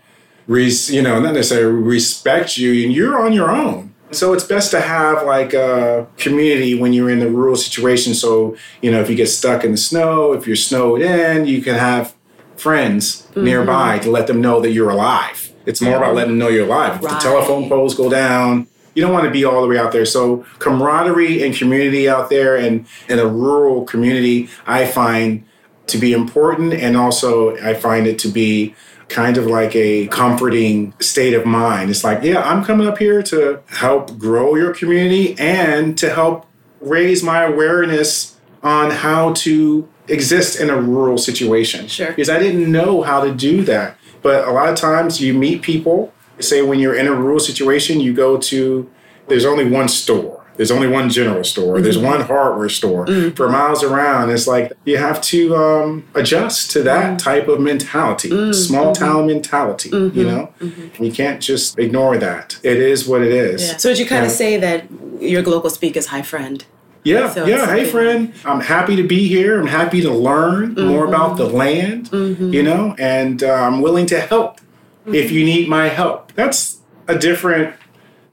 res, 0.48 0.92
you 0.92 1.02
know, 1.02 1.20
not 1.20 1.34
necessarily 1.34 1.82
respect 1.82 2.58
you, 2.58 2.84
and 2.84 2.94
you're 2.94 3.20
on 3.20 3.34
your 3.34 3.50
own. 3.50 3.89
So 4.12 4.34
it's 4.34 4.44
best 4.44 4.72
to 4.72 4.82
have 4.82 5.26
like 5.26 5.54
a 5.54 6.08
community 6.18 6.80
when 6.80 6.94
you're 6.94 7.10
in 7.10 7.20
the 7.20 7.30
rural 7.30 7.56
situation. 7.56 8.14
So, 8.14 8.58
you 8.82 8.92
know, 8.92 9.02
if 9.02 9.10
you 9.10 9.16
get 9.16 9.28
stuck 9.28 9.64
in 9.64 9.72
the 9.72 9.78
snow, 9.78 10.34
if 10.34 10.48
you're 10.48 10.56
snowed 10.56 11.02
in, 11.02 11.46
you 11.46 11.62
can 11.62 11.76
have 11.76 12.16
friends 12.56 13.24
mm-hmm. 13.28 13.44
nearby 13.44 14.00
to 14.00 14.10
let 14.10 14.28
them 14.28 14.42
know 14.42 14.62
that 14.62 14.72
you're 14.72 14.90
alive. 14.90 15.54
It's 15.66 15.82
more 15.82 15.98
about 15.98 16.16
letting 16.16 16.32
them 16.32 16.40
know 16.40 16.48
you're 16.48 16.66
alive. 16.66 16.96
If 16.96 17.02
the 17.02 17.20
telephone 17.20 17.70
poles 17.70 17.94
go 17.94 18.10
down, 18.10 18.68
you 18.96 19.04
don't 19.04 19.14
want 19.14 19.26
to 19.26 19.32
be 19.32 19.46
all 19.46 19.62
the 19.62 19.68
way 19.68 19.78
out 19.78 19.92
there. 19.92 20.06
So 20.06 20.46
camaraderie 20.58 21.44
and 21.44 21.56
community 21.56 22.10
out 22.10 22.30
there 22.30 22.56
and 22.56 22.88
in 23.08 23.20
a 23.20 23.28
rural 23.28 23.86
community, 23.86 24.50
I 24.66 24.86
find 24.86 25.46
to 25.88 25.98
be 25.98 26.14
important 26.14 26.74
and 26.74 26.98
also 26.98 27.56
I 27.58 27.76
find 27.76 28.08
it 28.08 28.18
to 28.20 28.28
be 28.28 28.76
kind 29.10 29.38
of 29.38 29.48
like 29.48 29.76
a 29.76 30.08
comforting 30.08 30.94
state 31.00 31.34
of 31.34 31.46
mind. 31.46 31.90
It's 31.90 32.04
like, 32.04 32.24
yeah, 32.24 32.42
I'm 32.42 32.64
coming 32.64 32.88
up 32.88 32.98
here 32.98 33.22
to 33.24 33.62
help 33.68 34.18
grow 34.18 34.56
your 34.56 34.74
community 34.74 35.36
and 35.38 35.98
to 35.98 36.14
help 36.14 36.46
raise 36.80 37.24
my 37.24 37.44
awareness 37.44 38.38
on 38.64 38.92
how 38.92 39.34
to 39.34 39.88
exist 40.08 40.60
in 40.60 40.70
a 40.70 40.80
rural 40.80 41.18
situation. 41.18 41.88
Sure. 41.88 42.08
Because 42.08 42.30
I 42.30 42.40
didn't 42.40 42.72
know 42.72 43.02
how 43.02 43.24
to 43.24 43.34
do 43.34 43.64
that. 43.64 43.98
But 44.22 44.48
a 44.48 44.52
lot 44.52 44.70
of 44.70 44.76
times 44.76 45.22
you 45.22 45.34
meet 45.34 45.62
people, 45.62 46.14
say 46.40 46.62
when 46.62 46.80
you're 46.80 46.96
in 46.96 47.08
a 47.08 47.14
rural 47.14 47.40
situation, 47.40 48.00
you 48.00 48.14
go 48.14 48.38
to, 48.38 48.90
there's 49.28 49.46
only 49.46 49.70
one 49.70 49.88
store 49.88 50.39
there's 50.60 50.72
only 50.72 50.90
one 50.90 51.10
general 51.10 51.46
store. 51.46 51.76
Mm-hmm. 51.76 51.84
There's 51.84 51.98
one 51.98 52.20
hardware 52.20 52.68
store 52.68 53.06
mm-hmm. 53.06 53.34
for 53.34 53.48
miles 53.48 53.82
around. 53.82 54.30
It's 54.30 54.46
like 54.46 54.74
you 54.84 54.98
have 54.98 55.22
to 55.22 55.56
um, 55.56 56.06
adjust 56.16 56.72
to 56.72 56.84
that 56.84 57.06
mm-hmm. 57.06 57.16
type 57.16 57.48
of 57.48 57.62
mentality, 57.62 58.30
mm-hmm. 58.30 58.52
small 58.52 58.94
town 58.94 59.28
mentality. 59.28 59.88
You 59.88 59.96
mm-hmm. 59.96 60.24
know, 60.24 60.54
mm-hmm. 60.60 61.02
you 61.02 61.14
can't 61.14 61.42
just 61.42 61.80
ignore 61.80 62.18
that. 62.18 62.60
It 62.62 62.76
is 62.76 63.08
what 63.08 63.22
it 63.22 63.32
is. 63.32 63.70
Yeah. 63.70 63.78
So 63.78 63.90
would 63.90 64.00
you 64.00 64.06
kind 64.06 64.26
of 64.26 64.32
say 64.32 64.58
that 64.58 64.86
your 65.22 65.44
local 65.44 65.70
speak 65.70 65.96
is 65.96 66.08
hi 66.08 66.24
friend? 66.24 66.66
Yeah, 67.06 67.30
so 67.30 67.46
yeah. 67.46 67.66
Hey, 67.66 67.86
friend. 67.86 68.34
I'm 68.44 68.60
happy 68.60 68.98
to 68.98 69.04
be 69.04 69.30
here. 69.30 69.62
I'm 69.62 69.68
happy 69.68 70.02
to 70.02 70.12
learn 70.12 70.74
more 70.74 71.08
about 71.08 71.38
the 71.38 71.46
land. 71.46 72.10
You 72.12 72.64
know, 72.64 72.98
and 73.00 73.42
uh, 73.44 73.54
I'm 73.54 73.80
willing 73.80 74.08
to 74.08 74.20
help 74.20 74.60
if 75.06 75.32
you 75.32 75.46
need 75.46 75.70
my 75.70 75.88
help. 75.88 76.34
That's 76.34 76.82
a 77.08 77.18
different 77.18 77.76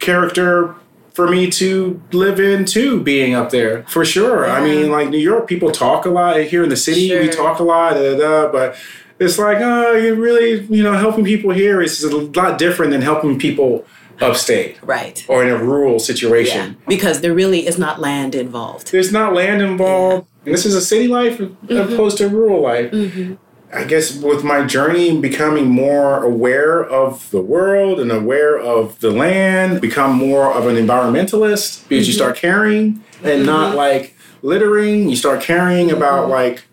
character 0.01 0.75
for 1.17 1.27
me 1.27 1.51
to 1.51 1.99
live 2.13 2.39
in 2.39 2.67
too, 2.67 3.01
being 3.01 3.35
up 3.35 3.49
there 3.49 3.85
for 3.85 4.05
sure. 4.05 4.47
Yeah. 4.47 4.53
I 4.53 4.63
mean, 4.63 4.91
like 4.91 5.09
New 5.09 5.17
York, 5.17 5.49
people 5.49 5.71
talk 5.71 6.05
a 6.05 6.11
lot. 6.11 6.39
Here 6.43 6.63
in 6.63 6.69
the 6.69 6.77
city, 6.77 7.09
sure. 7.09 7.23
we 7.23 7.29
talk 7.31 7.59
a 7.59 7.63
lot, 7.63 7.95
da, 7.95 8.19
da, 8.19 8.53
but 8.53 8.77
it's 9.19 9.39
like, 9.39 9.57
oh, 9.63 9.93
you're 9.95 10.15
really, 10.15 10.67
you 10.67 10.83
know, 10.83 10.93
helping 10.93 11.25
people 11.25 11.53
here 11.53 11.81
is 11.81 12.05
a 12.05 12.15
lot 12.15 12.59
different 12.59 12.93
than 12.93 13.01
helping 13.01 13.39
people 13.39 13.87
upstate. 14.21 14.79
Right. 14.83 15.25
Or 15.27 15.43
in 15.43 15.49
a 15.49 15.57
rural 15.57 15.99
situation. 15.99 16.73
Yeah. 16.73 16.87
Because 16.87 17.23
there 17.23 17.33
really 17.33 17.67
is 17.67 17.79
not 17.79 17.99
land 17.99 18.35
involved. 18.35 18.93
There's 18.93 19.11
not 19.11 19.33
land 19.33 19.63
involved. 19.63 20.27
Yeah. 20.27 20.45
And 20.45 20.55
this 20.55 20.67
is 20.67 20.75
a 20.75 20.83
city 20.83 21.09
life 21.09 21.39
mm-hmm. 21.39 21.95
opposed 21.95 22.19
to 22.19 22.29
rural 22.29 22.61
life. 22.61 22.91
Mm-hmm. 22.93 23.37
I 23.77 23.85
guess 23.85 24.17
with 24.17 24.43
my 24.43 24.65
journey, 24.65 25.21
becoming 25.21 25.69
more 25.69 26.23
aware 26.23 26.83
of 26.83 27.31
the 27.31 27.43
world 27.43 28.01
and 28.01 28.11
aware 28.11 28.59
of 28.59 28.99
the 29.01 29.11
land, 29.11 29.83
become 29.83 30.17
more 30.17 30.53
of 30.53 30.67
an 30.67 30.77
environmentalist 30.77 31.87
because 31.87 32.05
mm-hmm. 32.05 32.09
you 32.09 32.13
start 32.13 32.37
caring 32.37 33.05
and 33.23 33.43
mm-hmm. 33.43 33.47
not 33.47 33.77
like 33.77 34.17
littering. 34.41 35.11
You 35.11 35.17
start 35.17 35.43
caring 35.43 35.89
mm-hmm. 35.89 35.97
about 35.97 36.31
like 36.31 36.65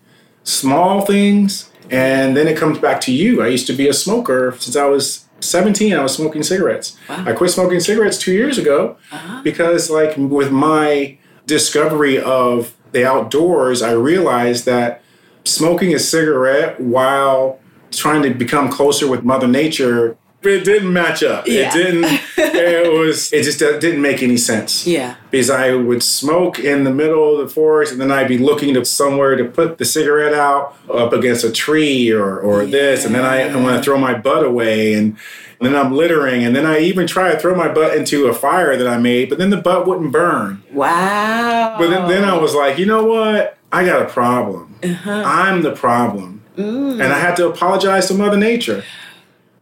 small 0.44 1.02
things. 1.02 1.70
And 1.90 2.34
then 2.34 2.48
it 2.48 2.56
comes 2.56 2.78
back 2.78 3.02
to 3.02 3.12
you. 3.12 3.42
I 3.42 3.48
used 3.48 3.66
to 3.66 3.74
be 3.74 3.86
a 3.86 3.92
smoker 3.92 4.56
since 4.58 4.74
I 4.74 4.86
was 4.86 5.26
17. 5.40 5.92
I 5.92 6.02
was 6.02 6.14
smoking 6.14 6.42
cigarettes. 6.42 6.96
Wow. 7.08 7.24
I 7.26 7.32
quit 7.34 7.50
smoking 7.50 7.80
cigarettes 7.80 8.16
two 8.16 8.32
years 8.32 8.56
ago 8.56 8.96
uh-huh. 9.12 9.42
because, 9.42 9.90
like, 9.90 10.16
with 10.16 10.50
my 10.50 11.18
discovery 11.46 12.18
of 12.18 12.74
the 12.92 13.06
outdoors, 13.06 13.82
I 13.82 13.92
realized 13.92 14.64
that 14.64 15.02
smoking 15.44 15.94
a 15.94 15.98
cigarette 15.98 16.80
while 16.80 17.60
trying 17.90 18.22
to 18.22 18.30
become 18.30 18.70
closer 18.70 19.08
with 19.08 19.24
Mother 19.24 19.46
Nature, 19.46 20.16
it 20.46 20.64
didn't 20.64 20.92
match 20.92 21.22
up. 21.22 21.46
Yeah. 21.46 21.68
It 21.68 21.72
didn't. 21.72 22.04
it 22.36 22.92
was. 22.92 23.32
It 23.32 23.44
just 23.44 23.62
uh, 23.62 23.78
didn't 23.78 24.02
make 24.02 24.22
any 24.22 24.36
sense. 24.36 24.86
Yeah. 24.86 25.16
Because 25.30 25.50
I 25.50 25.74
would 25.74 26.02
smoke 26.02 26.58
in 26.58 26.84
the 26.84 26.92
middle 26.92 27.40
of 27.40 27.46
the 27.46 27.52
forest, 27.52 27.92
and 27.92 28.00
then 28.00 28.12
I'd 28.12 28.28
be 28.28 28.38
looking 28.38 28.74
to 28.74 28.84
somewhere 28.84 29.36
to 29.36 29.44
put 29.44 29.78
the 29.78 29.84
cigarette 29.84 30.34
out 30.34 30.76
up 30.92 31.12
against 31.12 31.44
a 31.44 31.52
tree 31.52 32.10
or 32.10 32.38
or 32.38 32.62
yeah. 32.64 32.70
this, 32.70 33.04
and 33.04 33.14
then 33.14 33.24
I, 33.24 33.48
I 33.48 33.56
want 33.56 33.76
to 33.76 33.82
throw 33.82 33.98
my 33.98 34.14
butt 34.14 34.44
away 34.44 34.94
and. 34.94 35.16
And 35.60 35.72
then 35.72 35.80
I'm 35.80 35.94
littering, 35.94 36.42
and 36.42 36.54
then 36.54 36.66
I 36.66 36.80
even 36.80 37.06
try 37.06 37.32
to 37.32 37.38
throw 37.38 37.54
my 37.54 37.72
butt 37.72 37.96
into 37.96 38.26
a 38.26 38.34
fire 38.34 38.76
that 38.76 38.88
I 38.88 38.98
made, 38.98 39.28
but 39.28 39.38
then 39.38 39.50
the 39.50 39.56
butt 39.56 39.86
wouldn't 39.86 40.10
burn. 40.10 40.64
Wow. 40.72 41.76
But 41.78 41.88
then, 41.88 42.08
then 42.08 42.24
I 42.24 42.36
was 42.36 42.56
like, 42.56 42.76
you 42.76 42.84
know 42.84 43.04
what? 43.04 43.56
I 43.74 43.84
got 43.84 44.02
a 44.02 44.04
problem. 44.04 44.76
Uh-huh. 44.84 45.22
I'm 45.26 45.62
the 45.62 45.72
problem. 45.72 46.44
Mm. 46.56 47.02
And 47.02 47.12
I 47.12 47.18
had 47.18 47.34
to 47.36 47.48
apologize 47.48 48.06
to 48.06 48.14
Mother 48.14 48.36
Nature 48.36 48.84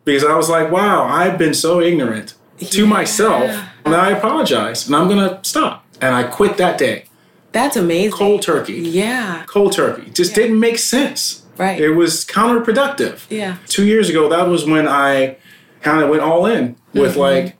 because 0.05 0.23
I 0.23 0.37
was 0.37 0.51
like, 0.51 0.71
wow, 0.71 1.05
I've 1.05 1.39
been 1.39 1.55
so 1.55 1.81
ignorant 1.81 2.35
yeah. 2.59 2.69
to 2.69 2.87
myself. 2.87 3.51
And 3.87 3.95
I 3.95 4.11
apologize 4.11 4.87
and 4.87 4.95
I'm 4.95 5.09
going 5.09 5.27
to 5.27 5.41
stop. 5.49 5.87
And 6.03 6.15
I 6.15 6.25
quit 6.25 6.59
that 6.59 6.77
day. 6.77 7.07
That's 7.53 7.75
amazing. 7.75 8.13
Cold 8.13 8.43
turkey. 8.43 8.75
Yeah. 8.75 9.45
Cold 9.47 9.73
turkey. 9.73 10.11
Just 10.11 10.33
yeah. 10.33 10.37
didn't 10.37 10.61
make 10.61 10.77
sense. 10.77 11.47
Right. 11.57 11.81
It 11.81 11.93
was 11.93 12.27
counterproductive. 12.27 13.23
Yeah. 13.31 13.57
Two 13.67 13.87
years 13.87 14.11
ago, 14.11 14.29
that 14.29 14.47
was 14.47 14.67
when 14.67 14.87
I 14.87 15.39
kind 15.81 16.03
of 16.03 16.11
went 16.11 16.23
all 16.23 16.45
in 16.45 16.77
with 16.93 17.13
mm-hmm. 17.13 17.21
like, 17.21 17.57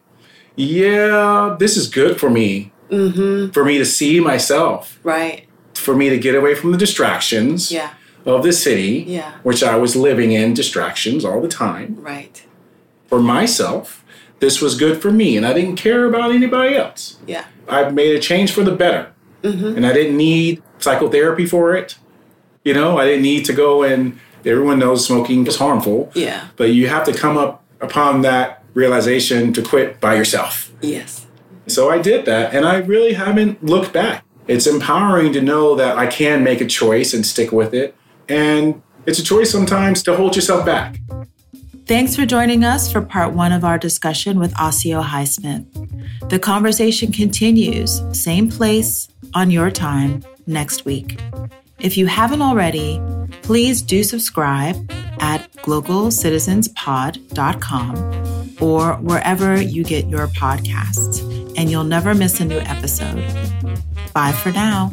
yeah, 0.55 1.57
this 1.59 1.79
is 1.79 1.89
good 1.89 2.21
for 2.21 2.29
me. 2.29 2.73
Mm-hmm. 2.91 3.53
For 3.53 3.65
me 3.65 3.79
to 3.79 3.87
see 3.87 4.21
myself. 4.21 5.01
Right 5.03 5.47
for 5.83 5.95
me 5.95 6.09
to 6.09 6.19
get 6.19 6.35
away 6.35 6.55
from 6.55 6.73
the 6.73 6.79
distractions 6.79 7.71
yeah. 7.71 7.95
of 8.25 8.43
the 8.43 8.53
city, 8.53 9.05
yeah. 9.07 9.33
which 9.43 9.63
I 9.63 9.77
was 9.77 9.97
living 9.97 10.33
in 10.33 10.55
distractions 10.55 11.25
all 11.25 11.41
the 11.41 11.49
time. 11.49 11.97
Right. 12.01 12.45
For 13.07 13.21
myself, 13.21 14.05
this 14.41 14.61
was 14.61 14.79
good 14.79 15.03
for 15.03 15.11
me, 15.11 15.37
and 15.37 15.45
I 15.47 15.53
didn't 15.53 15.77
care 15.77 16.07
about 16.07 16.33
anybody 16.33 16.75
else. 16.75 17.19
Yeah. 17.27 17.45
I 17.69 17.91
made 17.91 18.17
a 18.17 18.21
change 18.21 18.53
for 18.53 18.65
the 18.65 18.75
better, 18.75 19.13
mm-hmm. 19.43 19.77
and 19.77 19.87
I 19.87 19.93
didn't 19.93 20.17
need 20.17 20.63
psychotherapy 20.79 21.47
for 21.47 21.75
it. 21.75 21.97
You 22.65 22.75
know, 22.75 22.99
I 22.99 23.05
didn't 23.05 23.23
need 23.23 23.45
to 23.47 23.53
go 23.53 23.83
and 23.83 24.19
everyone 24.45 24.79
knows 24.79 25.07
smoking 25.07 25.47
is 25.47 25.57
harmful. 25.57 26.11
Yeah. 26.15 26.49
But 26.57 26.71
you 26.71 26.89
have 26.89 27.05
to 27.05 27.13
come 27.13 27.37
up 27.37 27.63
upon 27.81 28.23
that 28.23 28.65
realization 28.75 29.53
to 29.53 29.63
quit 29.63 30.01
by 30.01 30.15
yourself. 30.15 30.73
Yes. 30.81 31.27
So 31.67 31.91
I 31.91 31.99
did 31.99 32.25
that, 32.27 32.55
and 32.55 32.67
I 32.67 32.79
really 32.79 33.13
haven't 33.13 33.65
looked 33.65 33.93
back. 33.93 34.25
It's 34.49 34.67
empowering 34.67 35.33
to 35.35 35.41
know 35.41 35.75
that 35.77 35.97
I 35.97 36.07
can 36.07 36.43
make 36.43 36.61
a 36.61 36.67
choice 36.67 37.15
and 37.15 37.25
stick 37.25 37.53
with 37.53 37.75
it. 37.75 37.95
And 38.29 38.83
it's 39.07 39.19
a 39.19 39.25
choice 39.25 39.51
sometimes 39.51 40.03
to 40.05 40.17
hold 40.17 40.37
yourself 40.37 40.65
back. 40.67 40.99
Thanks 41.87 42.15
for 42.15 42.25
joining 42.25 42.65
us 42.65 42.91
for 42.91 43.03
part 43.03 43.33
one 43.33 43.53
of 43.53 43.65
our 43.65 43.79
discussion 43.79 44.39
with 44.39 44.55
Ozio 44.55 45.03
Highsmith. 45.03 45.67
The 46.31 46.39
conversation 46.39 47.13
continues, 47.13 48.01
same 48.13 48.49
place, 48.49 49.09
on 49.35 49.51
your 49.51 49.71
time, 49.71 50.23
next 50.47 50.85
week. 50.85 51.21
If 51.83 51.97
you 51.97 52.07
haven't 52.07 52.43
already, 52.43 53.01
please 53.43 53.83
do 53.83 54.05
subscribe 54.05 54.77
at 55.21 55.51
globalcitizenspod.com 55.63 58.57
or 58.61 58.93
wherever 58.95 59.61
you 59.61 59.83
get 59.83 60.09
your 60.09 60.29
podcasts, 60.29 61.21
and 61.59 61.69
you'll 61.71 61.83
never 61.83 62.15
miss 62.15 62.39
a 62.39 62.45
new 62.45 62.61
episode. 62.61 63.17
Bye 64.15 64.31
for 64.31 64.53
now. 64.53 64.93